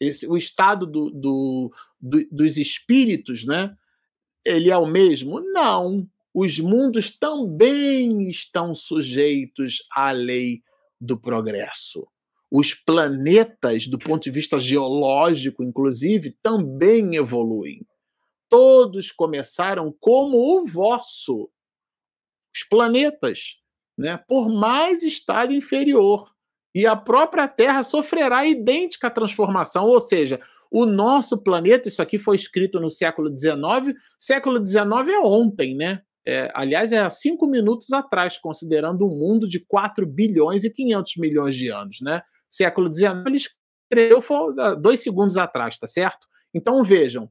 [0.00, 3.76] Esse, o estado do, do, do, dos espíritos, né?
[4.44, 5.40] Ele é o mesmo?
[5.40, 6.06] Não.
[6.34, 10.62] Os mundos também estão sujeitos à lei
[11.00, 12.06] do progresso.
[12.50, 17.86] Os planetas, do ponto de vista geológico, inclusive, também evoluem.
[18.48, 21.50] Todos começaram como o vosso.
[22.54, 23.62] Os planetas
[23.96, 26.30] né, por mais estado inferior.
[26.74, 30.40] E a própria Terra sofrerá idêntica transformação, ou seja,
[30.72, 36.00] o nosso planeta, isso aqui foi escrito no século XIX, século XIX é ontem, né?
[36.26, 41.16] É, aliás, é há cinco minutos atrás, considerando um mundo de 4 bilhões e 500
[41.18, 42.22] milhões de anos, né?
[42.50, 44.22] Século XIX, ele escreveu
[44.80, 46.26] dois segundos atrás, tá certo?
[46.54, 47.28] Então vejam,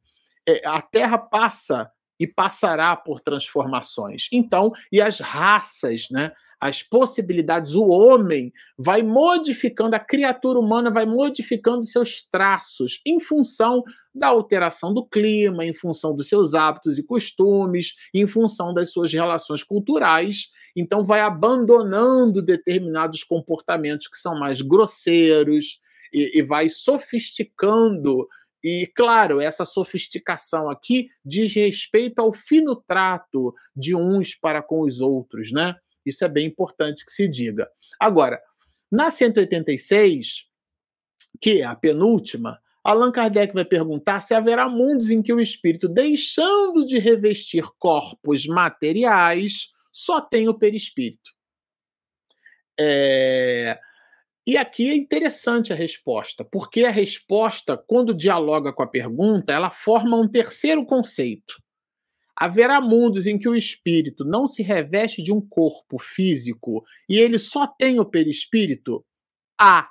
[0.47, 1.89] é, a Terra passa
[2.19, 4.27] e passará por transformações.
[4.31, 6.31] Então, e as raças, né?
[6.62, 13.84] As possibilidades, o homem vai modificando, a criatura humana vai modificando seus traços em função
[14.14, 19.12] da alteração do clima, em função dos seus hábitos e costumes, em função das suas
[19.12, 20.51] relações culturais.
[20.76, 25.80] Então, vai abandonando determinados comportamentos que são mais grosseiros
[26.14, 28.28] e, e vai sofisticando
[28.64, 35.01] e, claro, essa sofisticação aqui diz respeito ao fino trato de uns para com os
[35.01, 35.76] outros, né?
[36.06, 37.70] Isso é bem importante que se diga.
[37.99, 38.41] Agora,
[38.91, 40.45] na 186,
[41.39, 45.88] que é a penúltima, Allan Kardec vai perguntar se haverá mundos em que o espírito,
[45.88, 51.32] deixando de revestir corpos materiais, só tem o perispírito.
[52.80, 53.80] É...
[54.47, 59.70] E aqui é interessante a resposta, porque a resposta, quando dialoga com a pergunta, ela
[59.70, 61.61] forma um terceiro conceito.
[62.41, 67.37] Haverá mundos em que o espírito não se reveste de um corpo físico e ele
[67.37, 69.05] só tem o perispírito?
[69.59, 69.87] Há.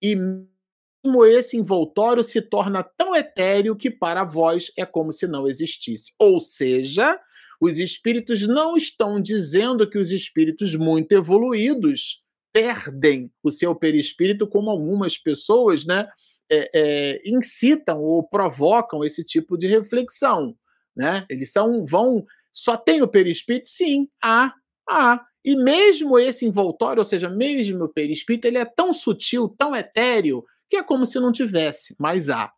[0.00, 5.46] E mesmo esse envoltório se torna tão etéreo que para vós é como se não
[5.46, 6.14] existisse.
[6.18, 7.20] Ou seja,
[7.60, 14.70] os espíritos não estão dizendo que os espíritos muito evoluídos perdem o seu perispírito, como
[14.70, 16.08] algumas pessoas, né?
[16.50, 20.56] É, é, incitam ou provocam esse tipo de reflexão,
[20.96, 21.24] né?
[21.28, 23.68] Eles são vão só tem o perispírito?
[23.68, 24.52] Sim, há,
[24.88, 25.24] há.
[25.44, 30.44] E mesmo esse envoltório, ou seja, mesmo o perispírito, ele é tão sutil, tão etéreo,
[30.68, 32.52] que é como se não tivesse, mas há.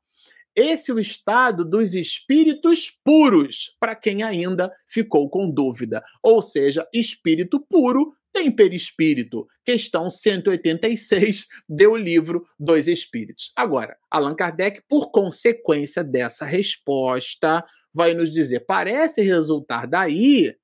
[0.55, 6.03] Esse é o estado dos espíritos puros, para quem ainda ficou com dúvida.
[6.23, 9.47] Ou seja, espírito puro tem perispírito.
[9.65, 13.53] Questão 186 do livro dos Espíritos.
[13.57, 17.65] Agora, Allan Kardec, por consequência dessa resposta,
[17.95, 20.55] vai nos dizer: parece resultar daí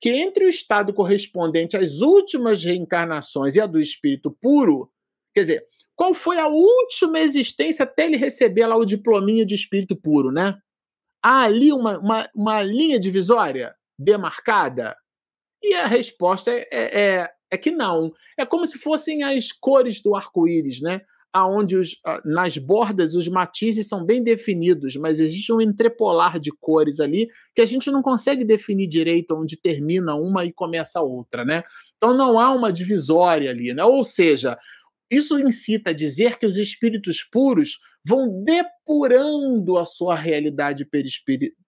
[0.00, 4.90] que entre o estado correspondente às últimas reencarnações e a do espírito puro,
[5.32, 9.94] quer dizer, qual foi a última existência até ele receber lá o diplominha de espírito
[9.94, 10.58] puro, né?
[11.22, 14.96] Há ali uma, uma, uma linha divisória demarcada?
[15.62, 18.12] E a resposta é, é, é, é que não.
[18.36, 21.02] É como se fossem as cores do arco-íris, né?
[21.32, 27.00] Aonde os, nas bordas os matizes são bem definidos, mas existe um entrepolar de cores
[27.00, 31.44] ali que a gente não consegue definir direito onde termina uma e começa a outra,
[31.44, 31.62] né?
[31.96, 33.82] Então não há uma divisória ali, né?
[33.84, 34.58] Ou seja,
[35.10, 40.86] isso incita a dizer que os espíritos puros vão depurando a sua realidade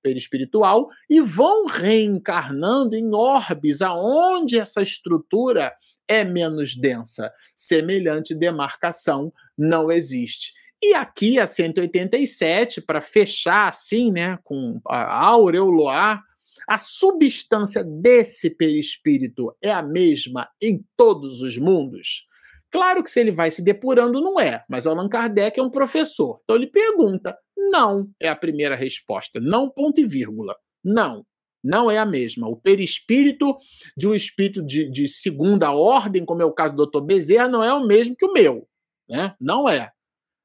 [0.02, 5.72] perispiritual e vão reencarnando em orbes aonde essa estrutura
[6.08, 7.32] é menos densa.
[7.56, 10.52] Semelhante demarcação não existe.
[10.82, 16.22] E aqui a 187, para fechar assim, né, com a aureoloar,
[16.68, 22.26] a substância desse perispírito é a mesma em todos os mundos?
[22.70, 26.40] Claro que se ele vai se depurando, não é, mas Allan Kardec é um professor.
[26.42, 30.56] Então ele pergunta: não é a primeira resposta, não ponto e vírgula.
[30.82, 31.24] Não
[31.64, 32.46] não é a mesma.
[32.46, 33.56] O perispírito
[33.96, 37.00] de um espírito de, de segunda ordem, como é o caso do Dr.
[37.00, 38.68] Bezerra, não é o mesmo que o meu.
[39.08, 39.34] Né?
[39.40, 39.90] Não é.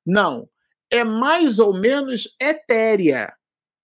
[0.06, 0.48] Não.
[0.90, 3.34] É mais ou menos etérea.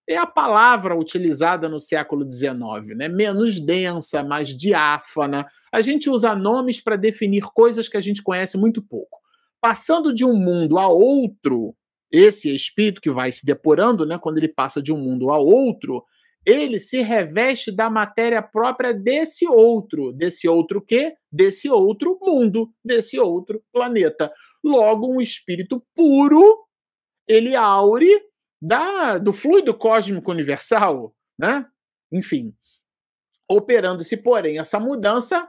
[0.08, 3.10] É a palavra utilizada no século XIX, né?
[3.10, 5.46] menos densa, mais diáfana.
[5.74, 9.20] A gente usa nomes para definir coisas que a gente conhece muito pouco.
[9.60, 11.76] Passando de um mundo a outro,
[12.12, 16.04] esse espírito que vai se depurando, né, quando ele passa de um mundo a outro,
[16.46, 21.16] ele se reveste da matéria própria desse outro, desse outro quê?
[21.32, 24.32] Desse outro mundo, desse outro planeta.
[24.64, 26.64] Logo, um espírito puro,
[27.28, 28.10] ele aure
[28.62, 31.66] da, do fluido cósmico universal, né?
[32.12, 32.54] Enfim,
[33.50, 35.48] operando-se, porém, essa mudança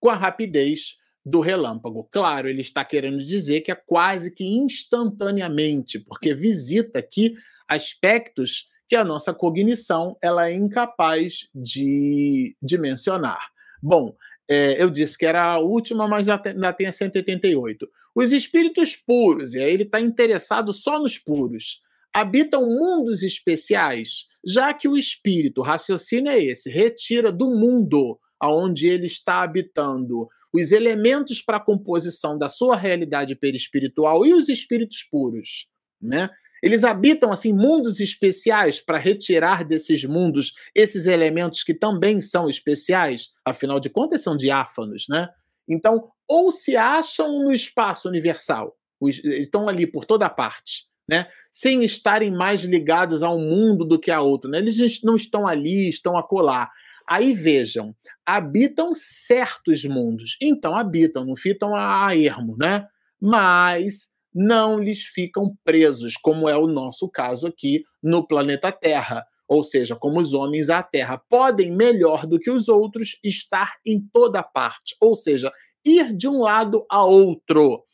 [0.00, 2.08] com a rapidez do relâmpago.
[2.12, 7.34] Claro, ele está querendo dizer que é quase que instantaneamente, porque visita aqui
[7.66, 13.50] aspectos que a nossa cognição ela é incapaz de, mencionar.
[13.82, 14.14] Bom,
[14.48, 17.88] é, eu disse que era a última, mas ainda tem a 188.
[18.14, 21.82] Os espíritos puros, e aí ele está interessado só nos puros,
[22.12, 28.86] habitam mundos especiais, já que o espírito, o raciocínio é esse, retira do mundo aonde
[28.86, 35.02] ele está habitando os elementos para a composição da sua realidade perispiritual e os espíritos
[35.02, 35.66] puros,
[36.00, 36.30] né?
[36.64, 43.28] Eles habitam assim mundos especiais para retirar desses mundos esses elementos que também são especiais,
[43.44, 45.28] afinal de contas são diáfanos, né?
[45.68, 51.26] Então, ou se acham no espaço universal, estão ali por toda parte, né?
[51.50, 54.56] Sem estarem mais ligados a um mundo do que a outro, né?
[54.56, 56.70] Eles não estão ali, estão acolá.
[57.06, 57.94] Aí vejam,
[58.24, 60.38] habitam certos mundos.
[60.40, 62.86] Então habitam, não fitam a ermo, né?
[63.20, 69.24] Mas não lhes ficam presos, como é o nosso caso aqui no planeta Terra.
[69.46, 74.00] Ou seja, como os homens à Terra podem, melhor do que os outros, estar em
[74.12, 74.96] toda parte.
[75.00, 75.52] Ou seja,
[75.84, 77.84] ir de um lado a outro.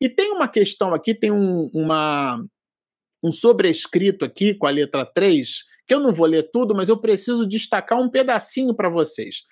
[0.00, 2.42] E tem uma questão aqui, tem um, uma,
[3.22, 6.96] um sobrescrito aqui com a letra 3, que eu não vou ler tudo, mas eu
[6.96, 9.42] preciso destacar um pedacinho para vocês.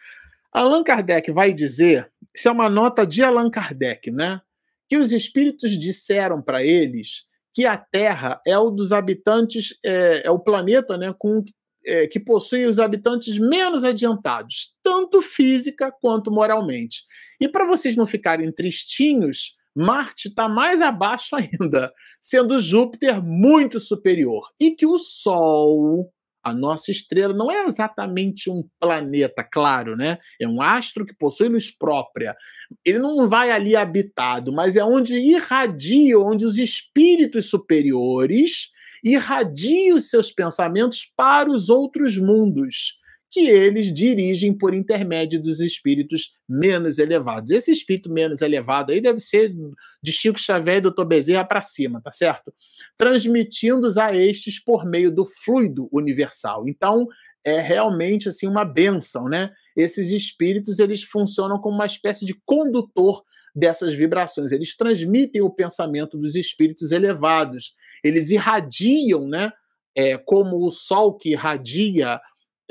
[0.52, 4.40] Allan Kardec vai dizer, isso é uma nota de Allan Kardec, né?
[4.88, 7.28] Que os espíritos disseram para eles
[7.58, 11.44] que a Terra é o dos habitantes, é, é o planeta né, com,
[11.84, 17.02] é, que possui os habitantes menos adiantados, tanto física quanto moralmente.
[17.40, 24.48] E para vocês não ficarem tristinhos, Marte está mais abaixo ainda, sendo Júpiter muito superior.
[24.60, 26.12] E que o Sol
[26.48, 30.18] a nossa estrela não é exatamente um planeta, claro, né?
[30.40, 32.36] É um astro que possui luz própria.
[32.84, 38.70] Ele não vai ali habitado, mas é onde irradia, onde os espíritos superiores
[39.04, 42.98] irradiam os seus pensamentos para os outros mundos,
[43.30, 47.50] que eles dirigem por intermédio dos espíritos menos elevados.
[47.50, 49.54] Esse espírito menos elevado aí deve ser
[50.02, 51.04] de Chico Xavier e Dr.
[51.04, 52.52] Bezerra para cima, tá certo?
[52.96, 56.66] Transmitindo-os a estes por meio do fluido universal.
[56.66, 57.06] Então,
[57.44, 59.50] é realmente assim uma benção, né?
[59.76, 63.22] Esses espíritos eles funcionam como uma espécie de condutor
[63.54, 64.52] dessas vibrações.
[64.52, 67.74] Eles transmitem o pensamento dos espíritos elevados.
[68.02, 69.52] Eles irradiam, né?
[69.96, 72.20] É, como o sol que irradia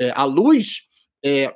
[0.00, 0.82] é, a luz,
[1.24, 1.54] é,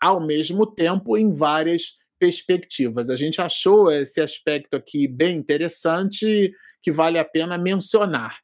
[0.00, 3.10] ao mesmo tempo em várias perspectivas.
[3.10, 8.38] A gente achou esse aspecto aqui bem interessante que vale a pena mencionar.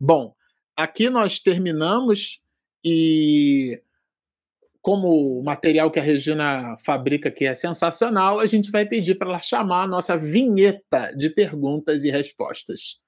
[0.00, 0.34] Bom,
[0.76, 2.40] aqui nós terminamos
[2.84, 3.80] e
[4.80, 9.30] como o material que a Regina fabrica aqui é sensacional, a gente vai pedir para
[9.30, 13.00] ela chamar a nossa vinheta de perguntas e respostas.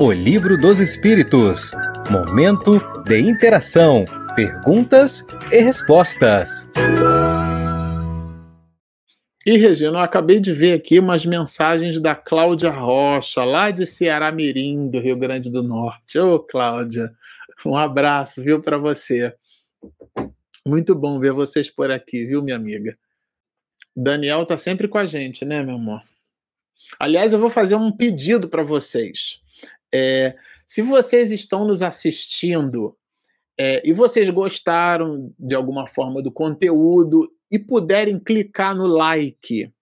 [0.00, 1.70] O Livro dos Espíritos
[2.10, 4.04] Momento de interação,
[4.34, 6.68] perguntas e respostas.
[9.46, 14.32] E, Regina, eu acabei de ver aqui umas mensagens da Cláudia Rocha, lá de Ceará
[14.32, 16.18] Mirim, do Rio Grande do Norte.
[16.18, 17.12] Ô, Cláudia,
[17.64, 19.32] um abraço, viu, para você.
[20.66, 22.98] Muito bom ver vocês por aqui, viu, minha amiga?
[23.96, 26.02] Daniel tá sempre com a gente, né, meu amor?
[26.98, 29.40] Aliás, eu vou fazer um pedido para vocês.
[29.92, 30.36] É,
[30.66, 32.96] se vocês estão nos assistindo
[33.58, 39.72] é, e vocês gostaram de alguma forma do conteúdo e puderem clicar no like,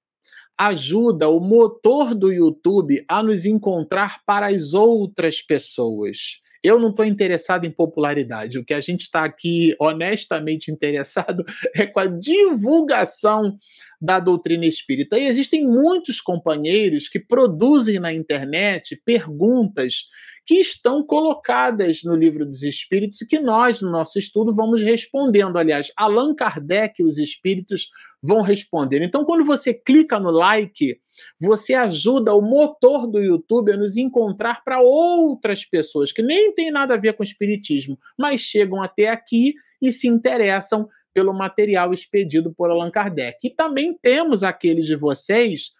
[0.58, 6.40] ajuda o motor do YouTube a nos encontrar para as outras pessoas.
[6.64, 8.58] Eu não estou interessado em popularidade.
[8.58, 11.44] O que a gente está aqui honestamente interessado
[11.76, 13.56] é com a divulgação
[14.00, 15.18] da doutrina espírita.
[15.18, 20.04] E existem muitos companheiros que produzem na internet perguntas
[20.48, 25.58] que estão colocadas no livro dos espíritos e que nós, no nosso estudo, vamos respondendo.
[25.58, 27.90] Aliás, Allan Kardec e os espíritos
[28.22, 29.02] vão responder.
[29.02, 30.98] Então, quando você clica no like,
[31.38, 36.70] você ajuda o motor do YouTube a nos encontrar para outras pessoas que nem tem
[36.70, 40.88] nada a ver com espiritismo, mas chegam até aqui e se interessam
[41.18, 43.38] pelo material expedido por Allan Kardec.
[43.42, 45.72] E também temos aqueles de vocês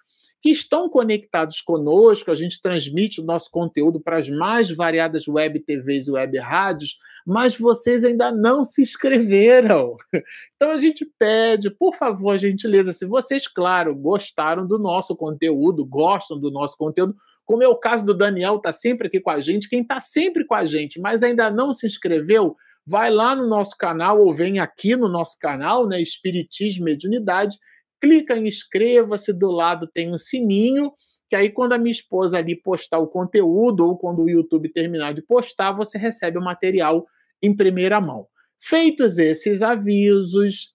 [0.43, 5.61] que estão conectados conosco, a gente transmite o nosso conteúdo para as mais variadas web
[5.61, 9.97] TVs e web rádios, mas vocês ainda não se inscreveram.
[10.57, 16.37] Então a gente pede, por favor, gentileza, se vocês, claro, gostaram do nosso conteúdo, gostam
[16.37, 17.15] do nosso conteúdo,
[17.47, 20.45] como é o caso do Daniel, está sempre aqui com a gente, quem está sempre
[20.45, 22.57] com a gente, mas ainda não se inscreveu,
[22.89, 27.59] vai lá no nosso canal ou vem aqui no nosso canal, né, Espiritismo Mediunidade,
[28.01, 30.91] clica em inscreva-se, do lado tem um sininho,
[31.29, 35.13] que aí quando a minha esposa ali postar o conteúdo ou quando o YouTube terminar
[35.13, 37.07] de postar, você recebe o material
[37.43, 38.27] em primeira mão.
[38.59, 40.75] Feitos esses avisos,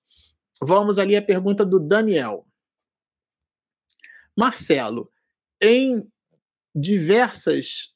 [0.61, 2.45] vamos ali à pergunta do Daniel.
[4.37, 5.09] Marcelo,
[5.59, 6.07] em
[6.75, 7.92] diversas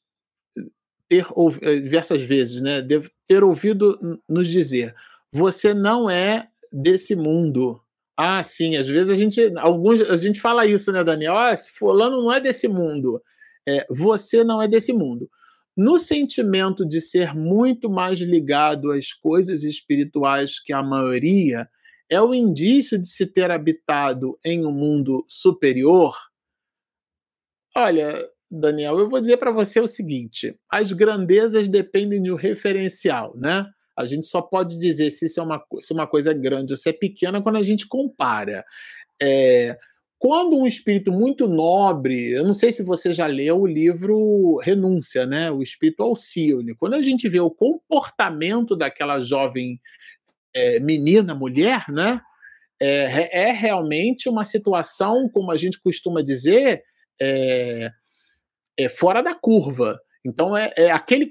[1.08, 1.26] ter,
[1.62, 3.98] eh, diversas vezes, né, devo ter ouvido
[4.28, 4.94] nos dizer:
[5.32, 7.80] você não é desse mundo.
[8.16, 11.36] Ah, sim, às vezes a gente, alguns, a gente fala isso, né, Daniel?
[11.36, 13.22] Ah, fulano não é desse mundo.
[13.66, 15.30] É, você não é desse mundo.
[15.76, 21.68] No sentimento de ser muito mais ligado às coisas espirituais que a maioria,
[22.10, 26.16] é o indício de se ter habitado em um mundo superior?
[27.76, 28.18] Olha,
[28.50, 33.66] Daniel, eu vou dizer para você o seguinte: as grandezas dependem de um referencial, né?
[33.96, 36.88] A gente só pode dizer se isso é uma, se uma coisa grande ou se
[36.88, 38.64] é pequena quando a gente compara.
[39.20, 39.76] É,
[40.18, 45.26] quando um espírito muito nobre, eu não sei se você já leu o livro Renúncia,
[45.26, 45.50] né?
[45.50, 46.74] O espírito Alcione.
[46.74, 49.80] Quando a gente vê o comportamento daquela jovem
[50.54, 52.20] é, menina, mulher, né?
[52.80, 56.82] É, é, realmente uma situação, como a gente costuma dizer,
[57.20, 57.90] é,
[58.78, 59.98] é fora da curva.
[60.24, 61.28] Então é, é, aquele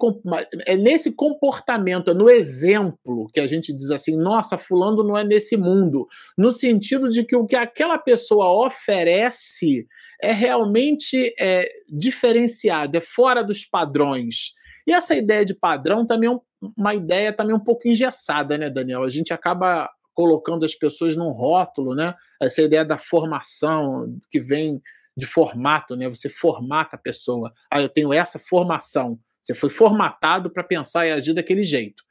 [0.66, 5.24] é nesse comportamento, é no exemplo que a gente diz assim, nossa, fulano não é
[5.24, 9.86] nesse mundo, no sentido de que o que aquela pessoa oferece
[10.22, 14.54] é realmente é, diferenciado, é fora dos padrões.
[14.88, 16.40] E essa ideia de padrão também é
[16.76, 19.04] uma ideia também um pouco engessada, né, Daniel?
[19.04, 22.16] A gente acaba colocando as pessoas num rótulo, né?
[22.42, 24.82] Essa ideia da formação que vem
[25.18, 26.08] de formato, né?
[26.08, 27.52] Você formata a pessoa.
[27.72, 29.20] Ah, eu tenho essa formação.
[29.42, 32.04] Você foi formatado para pensar e agir daquele jeito.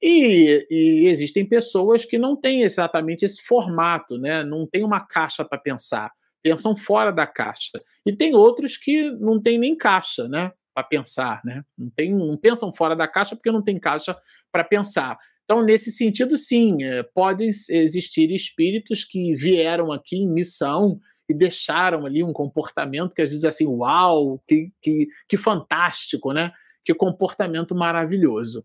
[0.00, 4.44] E, e, existem pessoas que não têm exatamente esse formato, né?
[4.44, 7.80] Não tem uma caixa para pensar, pensam fora da caixa.
[8.06, 10.52] E tem outros que não têm nem caixa, né?
[10.74, 11.62] Para pensar, né?
[11.76, 14.16] Não, tem, não pensam fora da caixa porque não tem caixa
[14.50, 15.18] para pensar.
[15.44, 20.98] Então, nesse sentido, sim, é, podem existir espíritos que vieram aqui em missão
[21.28, 26.32] e deixaram ali um comportamento que às vezes é assim, uau, que, que, que fantástico,
[26.32, 26.52] né?
[26.84, 28.64] Que comportamento maravilhoso.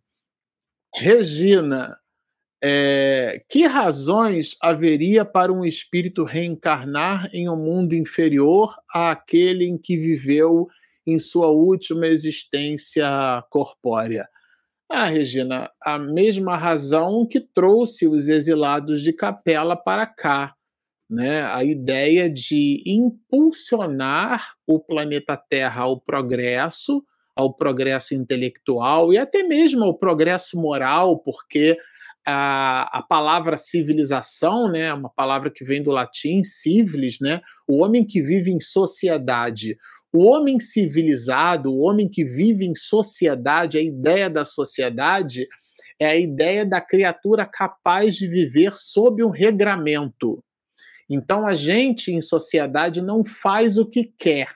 [0.96, 1.98] Regina,
[2.64, 9.96] é, que razões haveria para um espírito reencarnar em um mundo inferior àquele em que
[9.96, 10.68] viveu
[11.06, 13.08] em sua última existência
[13.50, 14.28] corpórea?
[14.90, 20.56] Ah, Regina, a mesma razão que trouxe os exilados de Capela para cá,
[21.10, 21.44] né?
[21.44, 27.04] A ideia de impulsionar o planeta Terra ao progresso,
[27.36, 31.78] ao progresso intelectual e até mesmo ao progresso moral, porque
[32.26, 38.06] a, a palavra civilização, né, uma palavra que vem do latim civilis, né, o homem
[38.06, 39.78] que vive em sociedade.
[40.14, 45.48] O homem civilizado, o homem que vive em sociedade, a ideia da sociedade
[46.00, 50.44] é a ideia da criatura capaz de viver sob um regramento.
[51.10, 54.54] Então a gente em sociedade não faz o que quer.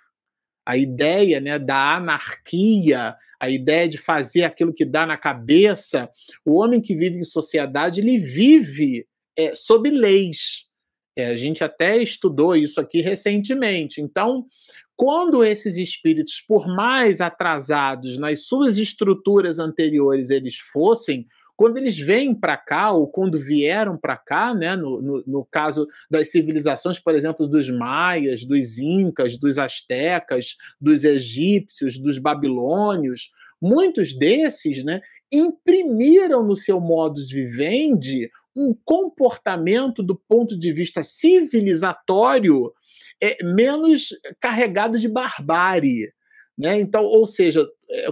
[0.66, 6.10] A ideia né, da anarquia, a ideia de fazer aquilo que dá na cabeça,
[6.46, 10.70] o homem que vive em sociedade, ele vive é, sob leis.
[11.18, 14.00] É, a gente até estudou isso aqui recentemente.
[14.00, 14.46] Então,
[14.96, 21.26] quando esses espíritos, por mais atrasados nas suas estruturas anteriores eles fossem,
[21.62, 25.86] quando eles vêm para cá, ou quando vieram para cá, né, no, no, no, caso
[26.10, 33.30] das civilizações, por exemplo, dos maias, dos incas, dos astecas, dos egípcios, dos babilônios,
[33.62, 35.02] muitos desses né,
[35.32, 42.74] imprimiram no seu modus vivendi um comportamento do ponto de vista civilizatório
[43.22, 44.10] é, menos
[44.40, 46.12] carregado de barbárie.
[46.58, 46.80] Né?
[46.80, 47.68] Então, ou seja,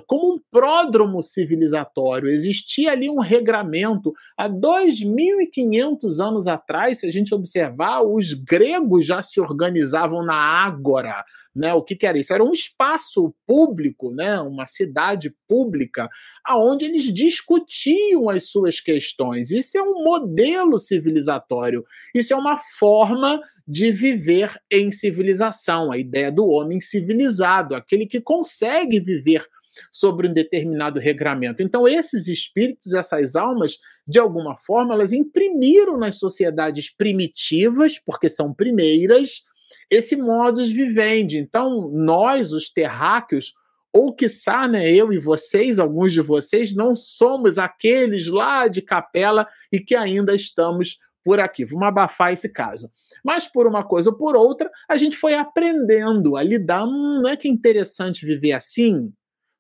[0.08, 4.14] como um pródromo civilizatório, existia ali um regramento.
[4.38, 11.24] Há 2.500 anos atrás, se a gente observar, os gregos já se organizavam na ágora.
[11.56, 11.74] Né?
[11.74, 12.34] O que, que era isso?
[12.34, 14.40] Era um espaço público, né?
[14.40, 16.10] uma cidade pública,
[16.46, 19.52] aonde eles discutiam as suas questões.
[19.52, 26.32] Isso é um modelo civilizatório, isso é uma forma de viver em civilização, a ideia
[26.32, 29.46] do homem civilizado, aquele que consegue viver
[29.92, 31.62] sobre um determinado regramento.
[31.62, 33.78] Então, esses espíritos, essas almas,
[34.08, 39.44] de alguma forma, elas imprimiram nas sociedades primitivas, porque são primeiras,
[39.90, 41.38] esse modus vivendi.
[41.38, 43.54] Então, nós, os terráqueos,
[43.94, 49.48] ou quiçá, né, eu e vocês, alguns de vocês, não somos aqueles lá de capela
[49.72, 51.66] e que ainda estamos por aqui.
[51.66, 52.90] Vamos abafar esse caso.
[53.24, 56.86] Mas por uma coisa ou por outra, a gente foi aprendendo a lidar.
[56.86, 59.12] Hum, não é que é interessante viver assim?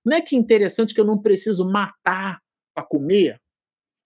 [0.05, 2.39] Não é que é interessante que eu não preciso matar
[2.73, 3.39] para comer?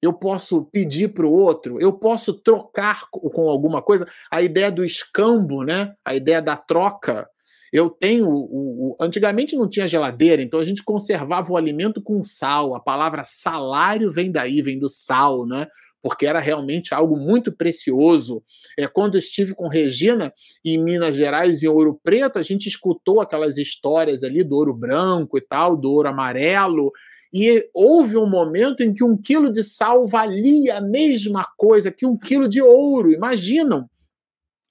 [0.01, 4.05] Eu posso pedir para o outro, eu posso trocar com alguma coisa.
[4.29, 5.93] A ideia do escambo, né?
[6.03, 7.27] a ideia da troca.
[7.71, 8.29] Eu tenho.
[8.29, 12.75] O, o, antigamente não tinha geladeira, então a gente conservava o alimento com sal.
[12.75, 15.67] A palavra salário vem daí, vem do sal, né?
[16.03, 18.43] Porque era realmente algo muito precioso.
[18.77, 20.33] É, quando estive com Regina
[20.63, 25.37] em Minas Gerais, em Ouro Preto, a gente escutou aquelas histórias ali do ouro branco
[25.37, 26.91] e tal, do ouro amarelo,
[27.33, 32.05] e houve um momento em que um quilo de sal valia a mesma coisa que
[32.05, 33.89] um quilo de ouro, imaginam?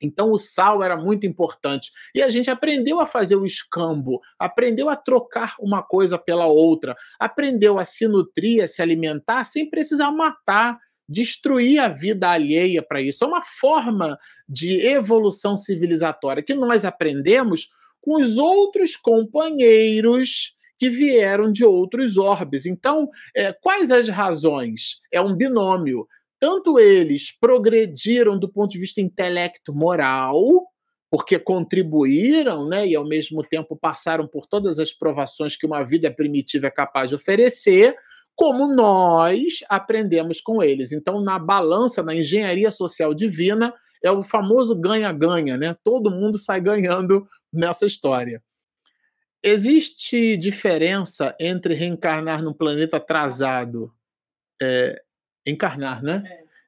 [0.03, 1.91] Então o sal era muito importante.
[2.15, 6.95] E a gente aprendeu a fazer o escambo, aprendeu a trocar uma coisa pela outra,
[7.19, 10.79] aprendeu a se nutrir, a se alimentar sem precisar matar
[11.13, 13.25] destruir a vida alheia para isso.
[13.25, 17.69] É uma forma de evolução civilizatória que nós aprendemos
[18.01, 22.67] com os outros companheiros que vieram de outros orbes.
[22.67, 25.01] Então, é, quais as razões?
[25.13, 26.09] É um binômio.
[26.41, 30.43] Tanto eles progrediram do ponto de vista intelecto-moral,
[31.09, 36.11] porque contribuíram, né, e ao mesmo tempo passaram por todas as provações que uma vida
[36.11, 37.95] primitiva é capaz de oferecer,
[38.35, 40.93] como nós aprendemos com eles.
[40.93, 43.73] Então, na balança, na engenharia social divina,
[44.03, 45.77] é o famoso ganha-ganha, né?
[45.85, 48.43] Todo mundo sai ganhando nessa história.
[49.43, 53.93] Existe diferença entre reencarnar num planeta atrasado,
[54.61, 55.03] é,
[55.47, 56.23] encarnar, né?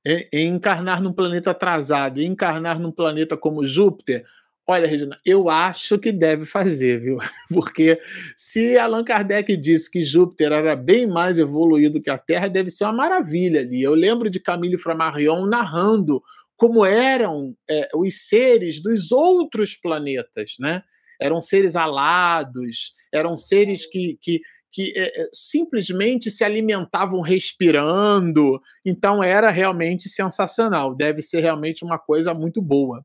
[0.06, 0.42] É.
[0.42, 4.26] encarnar num planeta atrasado e encarnar num planeta como Júpiter,
[4.66, 7.18] Olha, Regina, eu acho que deve fazer, viu?
[7.52, 8.00] Porque
[8.34, 12.84] se Allan Kardec disse que Júpiter era bem mais evoluído que a Terra, deve ser
[12.84, 13.82] uma maravilha ali.
[13.82, 16.22] Eu lembro de Camille Flammarion narrando
[16.56, 20.82] como eram é, os seres dos outros planetas, né?
[21.20, 24.40] Eram seres alados, eram seres que, que,
[24.72, 28.58] que é, simplesmente se alimentavam respirando.
[28.82, 30.94] Então era realmente sensacional.
[30.94, 33.04] Deve ser realmente uma coisa muito boa.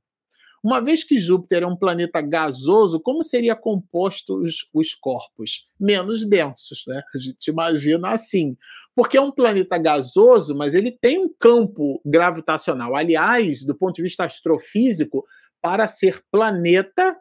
[0.63, 5.67] Uma vez que Júpiter é um planeta gasoso, como seria composto os, os corpos?
[5.79, 7.01] Menos densos, né?
[7.13, 8.57] A gente imagina assim.
[8.95, 12.95] Porque é um planeta gasoso, mas ele tem um campo gravitacional.
[12.95, 15.25] Aliás, do ponto de vista astrofísico,
[15.61, 17.15] para ser planeta,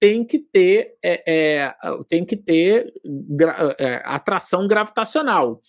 [0.00, 1.74] tem que ter, é, é,
[2.08, 5.60] tem que ter gra, é, atração gravitacional.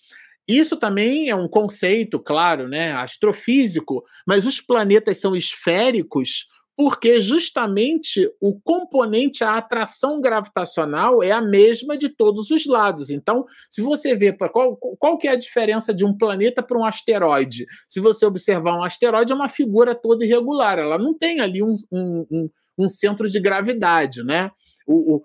[0.48, 8.30] Isso também é um conceito, claro, né, astrofísico, mas os planetas são esféricos porque justamente
[8.42, 13.10] o componente, a atração gravitacional é a mesma de todos os lados.
[13.10, 16.86] Então, se você vê qual, qual que é a diferença de um planeta para um
[16.86, 21.64] asteroide, se você observar um asteroide, é uma figura toda irregular, ela não tem ali
[21.64, 24.52] um, um, um, um centro de gravidade, né?
[24.86, 25.24] O, o,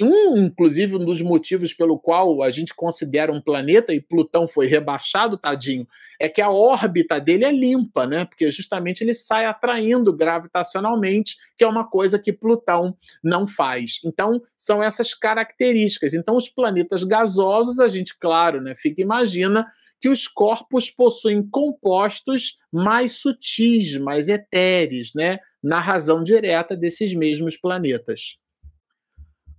[0.00, 4.66] um, inclusive, um dos motivos pelo qual a gente considera um planeta e Plutão foi
[4.66, 5.86] rebaixado, tadinho,
[6.20, 8.24] é que a órbita dele é limpa, né?
[8.24, 14.00] Porque justamente ele sai atraindo gravitacionalmente, que é uma coisa que Plutão não faz.
[14.04, 16.14] Então, são essas características.
[16.14, 19.66] Então, os planetas gasosos, a gente, claro, né, fica imagina
[20.00, 25.38] que os corpos possuem compostos mais sutis, mais etéreos, né?
[25.62, 28.36] Na razão direta desses mesmos planetas.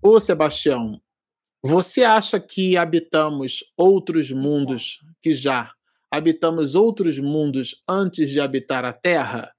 [0.02, 1.02] Ô Sebastião,
[1.64, 5.72] você acha que habitamos outros mundos que já
[6.12, 9.52] habitamos outros mundos antes de habitar a Terra?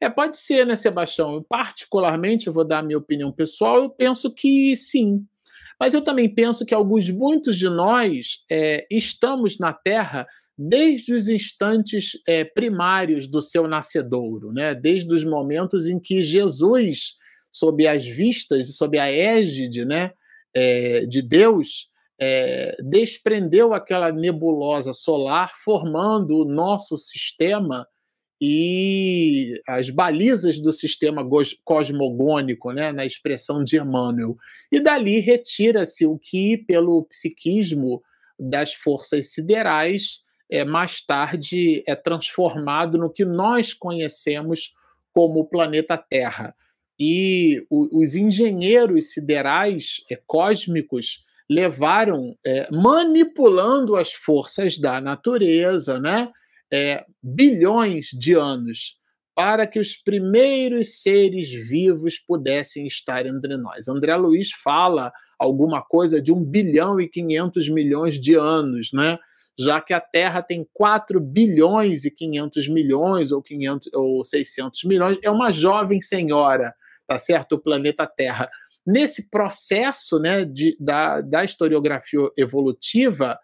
[0.00, 1.34] É, pode ser, né, Sebastião?
[1.34, 5.26] Eu, particularmente, eu vou dar a minha opinião pessoal, eu penso que sim.
[5.78, 10.24] Mas eu também penso que alguns, muitos de nós é, estamos na Terra
[10.56, 14.72] desde os instantes é, primários do seu nascedouro, né?
[14.72, 17.18] desde os momentos em que Jesus
[17.52, 20.12] sob as vistas e sob a égide né,
[20.54, 21.88] é, de Deus,
[22.20, 27.86] é, desprendeu aquela nebulosa solar, formando o nosso sistema
[28.40, 31.26] e as balizas do sistema
[31.64, 34.36] cosmogônico, né, na expressão de Emmanuel.
[34.72, 38.02] E dali retira-se o que, pelo psiquismo
[38.38, 44.72] das forças siderais, é, mais tarde é transformado no que nós conhecemos
[45.12, 46.54] como o planeta Terra
[47.02, 56.30] e os engenheiros siderais é, cósmicos levaram, é, manipulando as forças da natureza, né,
[56.70, 59.00] é, bilhões de anos
[59.34, 63.88] para que os primeiros seres vivos pudessem estar entre nós.
[63.88, 69.18] André Luiz fala alguma coisa de 1 bilhão e 500 milhões de anos, né?
[69.58, 75.18] já que a Terra tem 4 bilhões e 500 milhões ou 500 ou 600 milhões,
[75.22, 76.74] é uma jovem senhora
[77.10, 77.54] tá certo?
[77.54, 78.48] O planeta Terra.
[78.86, 83.36] Nesse processo né, de, da, da historiografia evolutiva,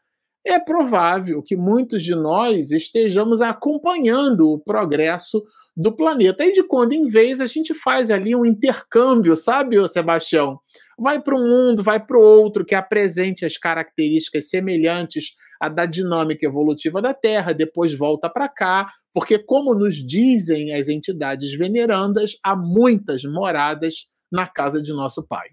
[0.46, 5.42] é provável que muitos de nós estejamos acompanhando o progresso
[5.76, 6.44] do planeta.
[6.44, 10.60] E de quando em vez a gente faz ali um intercâmbio, sabe, Sebastião?
[10.96, 15.86] Vai para um mundo, vai para o outro, que apresente as características semelhantes à da
[15.86, 22.38] dinâmica evolutiva da Terra, depois volta para cá, porque, como nos dizem as entidades venerandas,
[22.42, 25.48] há muitas moradas na casa de nosso Pai.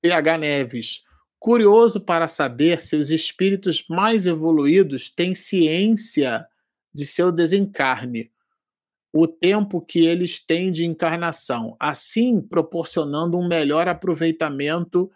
[0.00, 1.02] PH Neves,
[1.38, 6.46] curioso para saber se os espíritos mais evoluídos têm ciência
[6.94, 8.30] de seu desencarne,
[9.12, 15.10] o tempo que eles têm de encarnação, assim proporcionando um melhor aproveitamento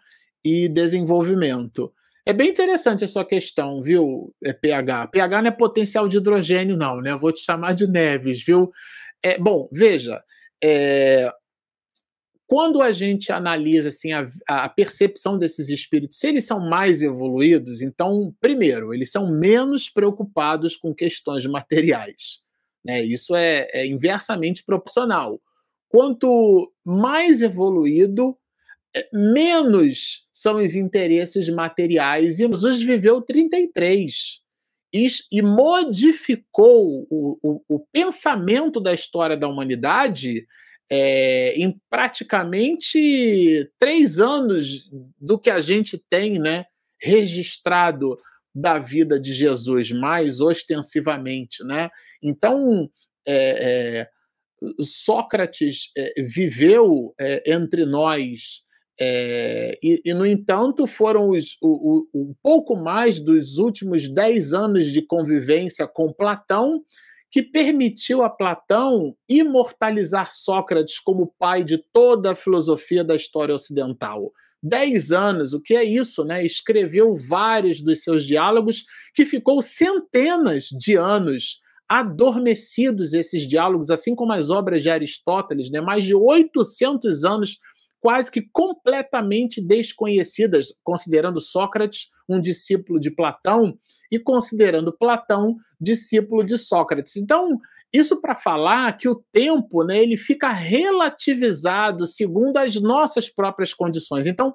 [0.45, 1.91] e desenvolvimento.
[2.27, 5.07] É bem interessante a sua questão, viu, pH?
[5.07, 7.11] pH não é potencial de hidrogênio, não, né?
[7.11, 8.69] Eu vou te chamar de Neves, viu?
[9.23, 10.21] É, bom, veja,
[10.61, 11.31] é,
[12.45, 17.81] quando a gente analisa assim, a, a, percepção desses espíritos, se eles são mais evoluídos,
[17.81, 22.41] então, primeiro, eles são menos preocupados com questões materiais.
[22.83, 23.03] Né?
[23.03, 25.41] Isso é, é inversamente proporcional.
[25.87, 28.37] Quanto mais evoluído,
[29.13, 32.39] menos são os interesses materiais.
[32.39, 34.41] E Jesus viveu 33
[34.93, 40.45] e, e modificou o, o, o, pensamento da história da humanidade
[40.89, 46.65] é, em praticamente três anos do que a gente tem né,
[46.99, 48.17] registrado
[48.55, 51.63] da vida de Jesus, mais ostensivamente.
[51.63, 51.89] Né?
[52.23, 52.89] Então,
[53.27, 54.09] é, é,
[54.81, 58.65] Sócrates é, viveu é, entre nós
[58.99, 64.53] é, e, e, no entanto, foram os, o, o, um pouco mais dos últimos dez
[64.53, 66.81] anos de convivência com Platão
[67.29, 74.31] que permitiu a Platão imortalizar Sócrates como pai de toda a filosofia da história ocidental.
[74.63, 75.53] 10 anos.
[75.53, 76.45] O que é isso, né?
[76.45, 78.83] Escreveu vários dos seus diálogos
[79.13, 85.79] que ficou centenas de anos adormecidos esses diálogos, assim como as obras de Aristóteles, né?
[85.79, 87.59] Mais de 800 anos
[87.99, 93.77] quase que completamente desconhecidas, considerando Sócrates um discípulo de Platão
[94.11, 97.15] e considerando Platão discípulo de Sócrates.
[97.15, 97.59] Então,
[97.93, 104.27] isso para falar que o tempo, né, ele fica relativizado segundo as nossas próprias condições.
[104.27, 104.53] Então,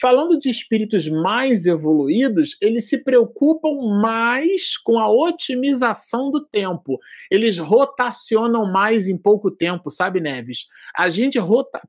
[0.00, 6.98] falando de espíritos mais evoluídos, eles se preocupam mais com a otimização do tempo.
[7.30, 10.66] Eles rotacionam mais em pouco tempo, sabe, Neves?
[10.96, 11.38] A gente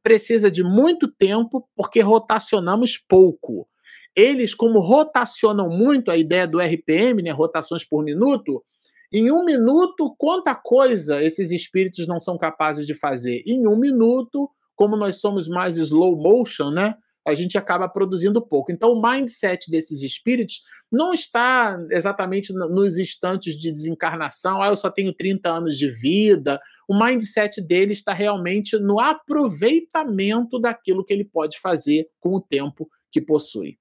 [0.02, 3.68] precisa de muito tempo porque rotacionamos pouco.
[4.16, 8.64] Eles, como rotacionam muito a ideia do RPM, né, rotações por minuto,
[9.12, 13.44] em um minuto, quanta coisa esses espíritos não são capazes de fazer?
[13.46, 16.96] Em um minuto, como nós somos mais slow motion, né?
[17.26, 18.72] A gente acaba produzindo pouco.
[18.72, 20.62] Então, o mindset desses espíritos
[20.92, 26.60] não está exatamente nos instantes de desencarnação, ah, eu só tenho 30 anos de vida.
[26.88, 32.88] O mindset dele está realmente no aproveitamento daquilo que ele pode fazer com o tempo
[33.12, 33.80] que possui.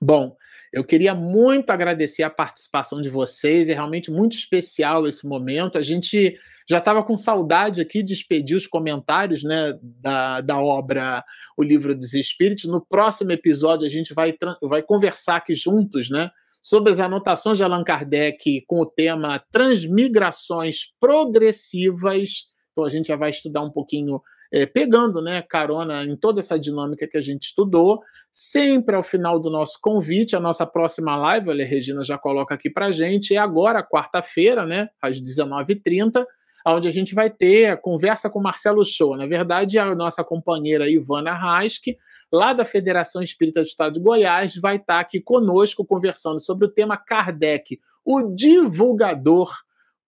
[0.00, 0.36] Bom,
[0.74, 5.78] eu queria muito agradecer a participação de vocês, é realmente muito especial esse momento.
[5.78, 6.36] A gente
[6.68, 11.24] já estava com saudade aqui de expedir os comentários né, da, da obra
[11.56, 12.64] O Livro dos Espíritos.
[12.64, 16.28] No próximo episódio, a gente vai, vai conversar aqui juntos né,
[16.60, 22.48] sobre as anotações de Allan Kardec com o tema Transmigrações Progressivas.
[22.72, 24.20] Então, a gente já vai estudar um pouquinho
[24.52, 28.00] é, pegando né, carona em toda essa dinâmica que a gente estudou.
[28.32, 32.68] Sempre ao final do nosso convite, a nossa próxima live, a Regina já coloca aqui
[32.68, 36.24] para gente, é agora, quarta-feira, né, às 19h30,
[36.66, 39.16] onde a gente vai ter a conversa com Marcelo Show.
[39.16, 41.84] Na verdade, a nossa companheira Ivana Rask,
[42.32, 46.70] lá da Federação Espírita do Estado de Goiás, vai estar aqui conosco conversando sobre o
[46.70, 49.52] tema Kardec, o divulgador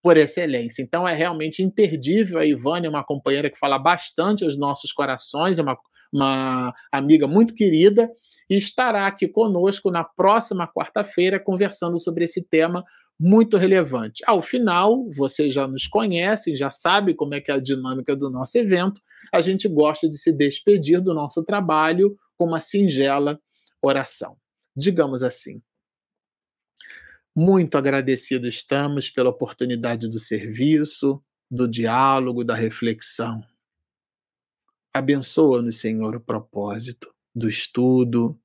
[0.02, 0.82] por excelência.
[0.82, 2.38] Então é realmente imperdível.
[2.38, 5.76] A Ivane é uma companheira que fala bastante aos nossos corações, é uma,
[6.12, 8.08] uma amiga muito querida
[8.48, 12.84] e estará aqui conosco na próxima quarta-feira conversando sobre esse tema
[13.18, 14.22] muito relevante.
[14.26, 18.30] Ao final, vocês já nos conhecem, já sabem como é que é a dinâmica do
[18.30, 19.00] nosso evento.
[19.32, 23.40] A gente gosta de se despedir do nosso trabalho com uma singela
[23.82, 24.36] oração.
[24.76, 25.62] Digamos assim:
[27.36, 33.44] muito agradecidos estamos pela oportunidade do serviço, do diálogo, da reflexão.
[34.94, 38.40] Abençoa-nos, Senhor, o propósito do estudo,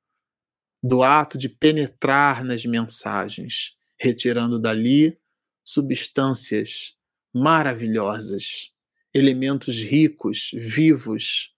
[0.84, 5.18] do ato de penetrar nas mensagens, retirando dali
[5.64, 6.94] substâncias
[7.34, 8.74] maravilhosas,
[9.14, 11.56] elementos ricos, vivos,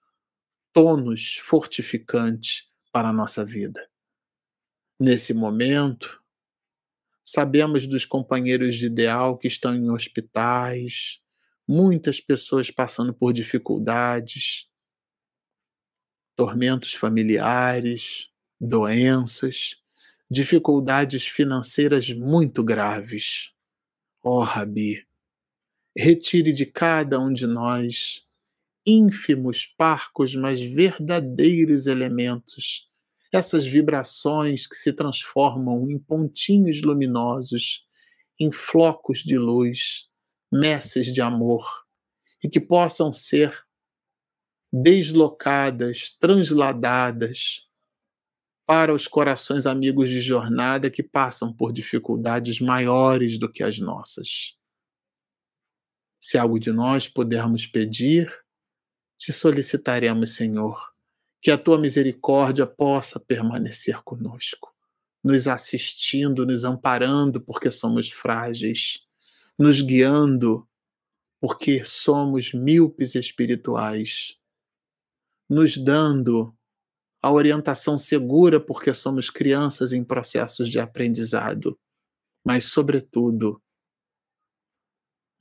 [0.72, 3.90] tonos fortificantes para a nossa vida.
[5.00, 6.23] Nesse momento,
[7.26, 11.22] Sabemos dos companheiros de ideal que estão em hospitais,
[11.68, 14.68] muitas pessoas passando por dificuldades,
[16.36, 18.30] tormentos familiares,
[18.60, 19.78] doenças,
[20.30, 23.52] dificuldades financeiras muito graves.
[24.22, 25.06] Oh, Rabi,
[25.96, 28.26] retire de cada um de nós
[28.86, 32.90] ínfimos, parcos, mas verdadeiros elementos
[33.34, 37.84] essas vibrações que se transformam em pontinhos luminosos,
[38.40, 40.08] em flocos de luz,
[40.52, 41.66] messes de amor,
[42.44, 43.66] e que possam ser
[44.72, 47.68] deslocadas, transladadas
[48.66, 54.56] para os corações amigos de jornada que passam por dificuldades maiores do que as nossas.
[56.22, 58.32] Se algo de nós pudermos pedir,
[59.18, 60.93] te solicitaremos, Senhor,
[61.44, 64.74] que a tua misericórdia possa permanecer conosco,
[65.22, 69.06] nos assistindo, nos amparando, porque somos frágeis,
[69.60, 70.66] nos guiando,
[71.42, 74.38] porque somos míopes espirituais,
[75.50, 76.58] nos dando
[77.22, 81.78] a orientação segura, porque somos crianças em processos de aprendizado,
[82.42, 83.62] mas, sobretudo,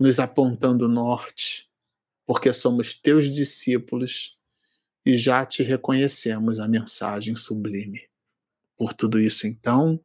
[0.01, 1.71] nos apontando o norte,
[2.27, 4.37] porque somos teus discípulos
[5.05, 8.09] e já te reconhecemos a mensagem sublime.
[8.77, 10.03] Por tudo isso, então,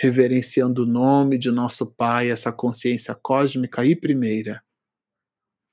[0.00, 4.62] reverenciando o nome de nosso Pai, essa consciência cósmica e primeira,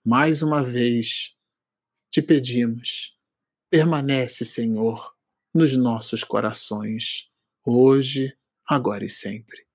[0.05, 1.35] mais uma vez
[2.11, 3.15] te pedimos,
[3.69, 5.15] permanece, Senhor,
[5.53, 7.29] nos nossos corações,
[7.65, 8.35] hoje,
[8.67, 9.68] agora e sempre.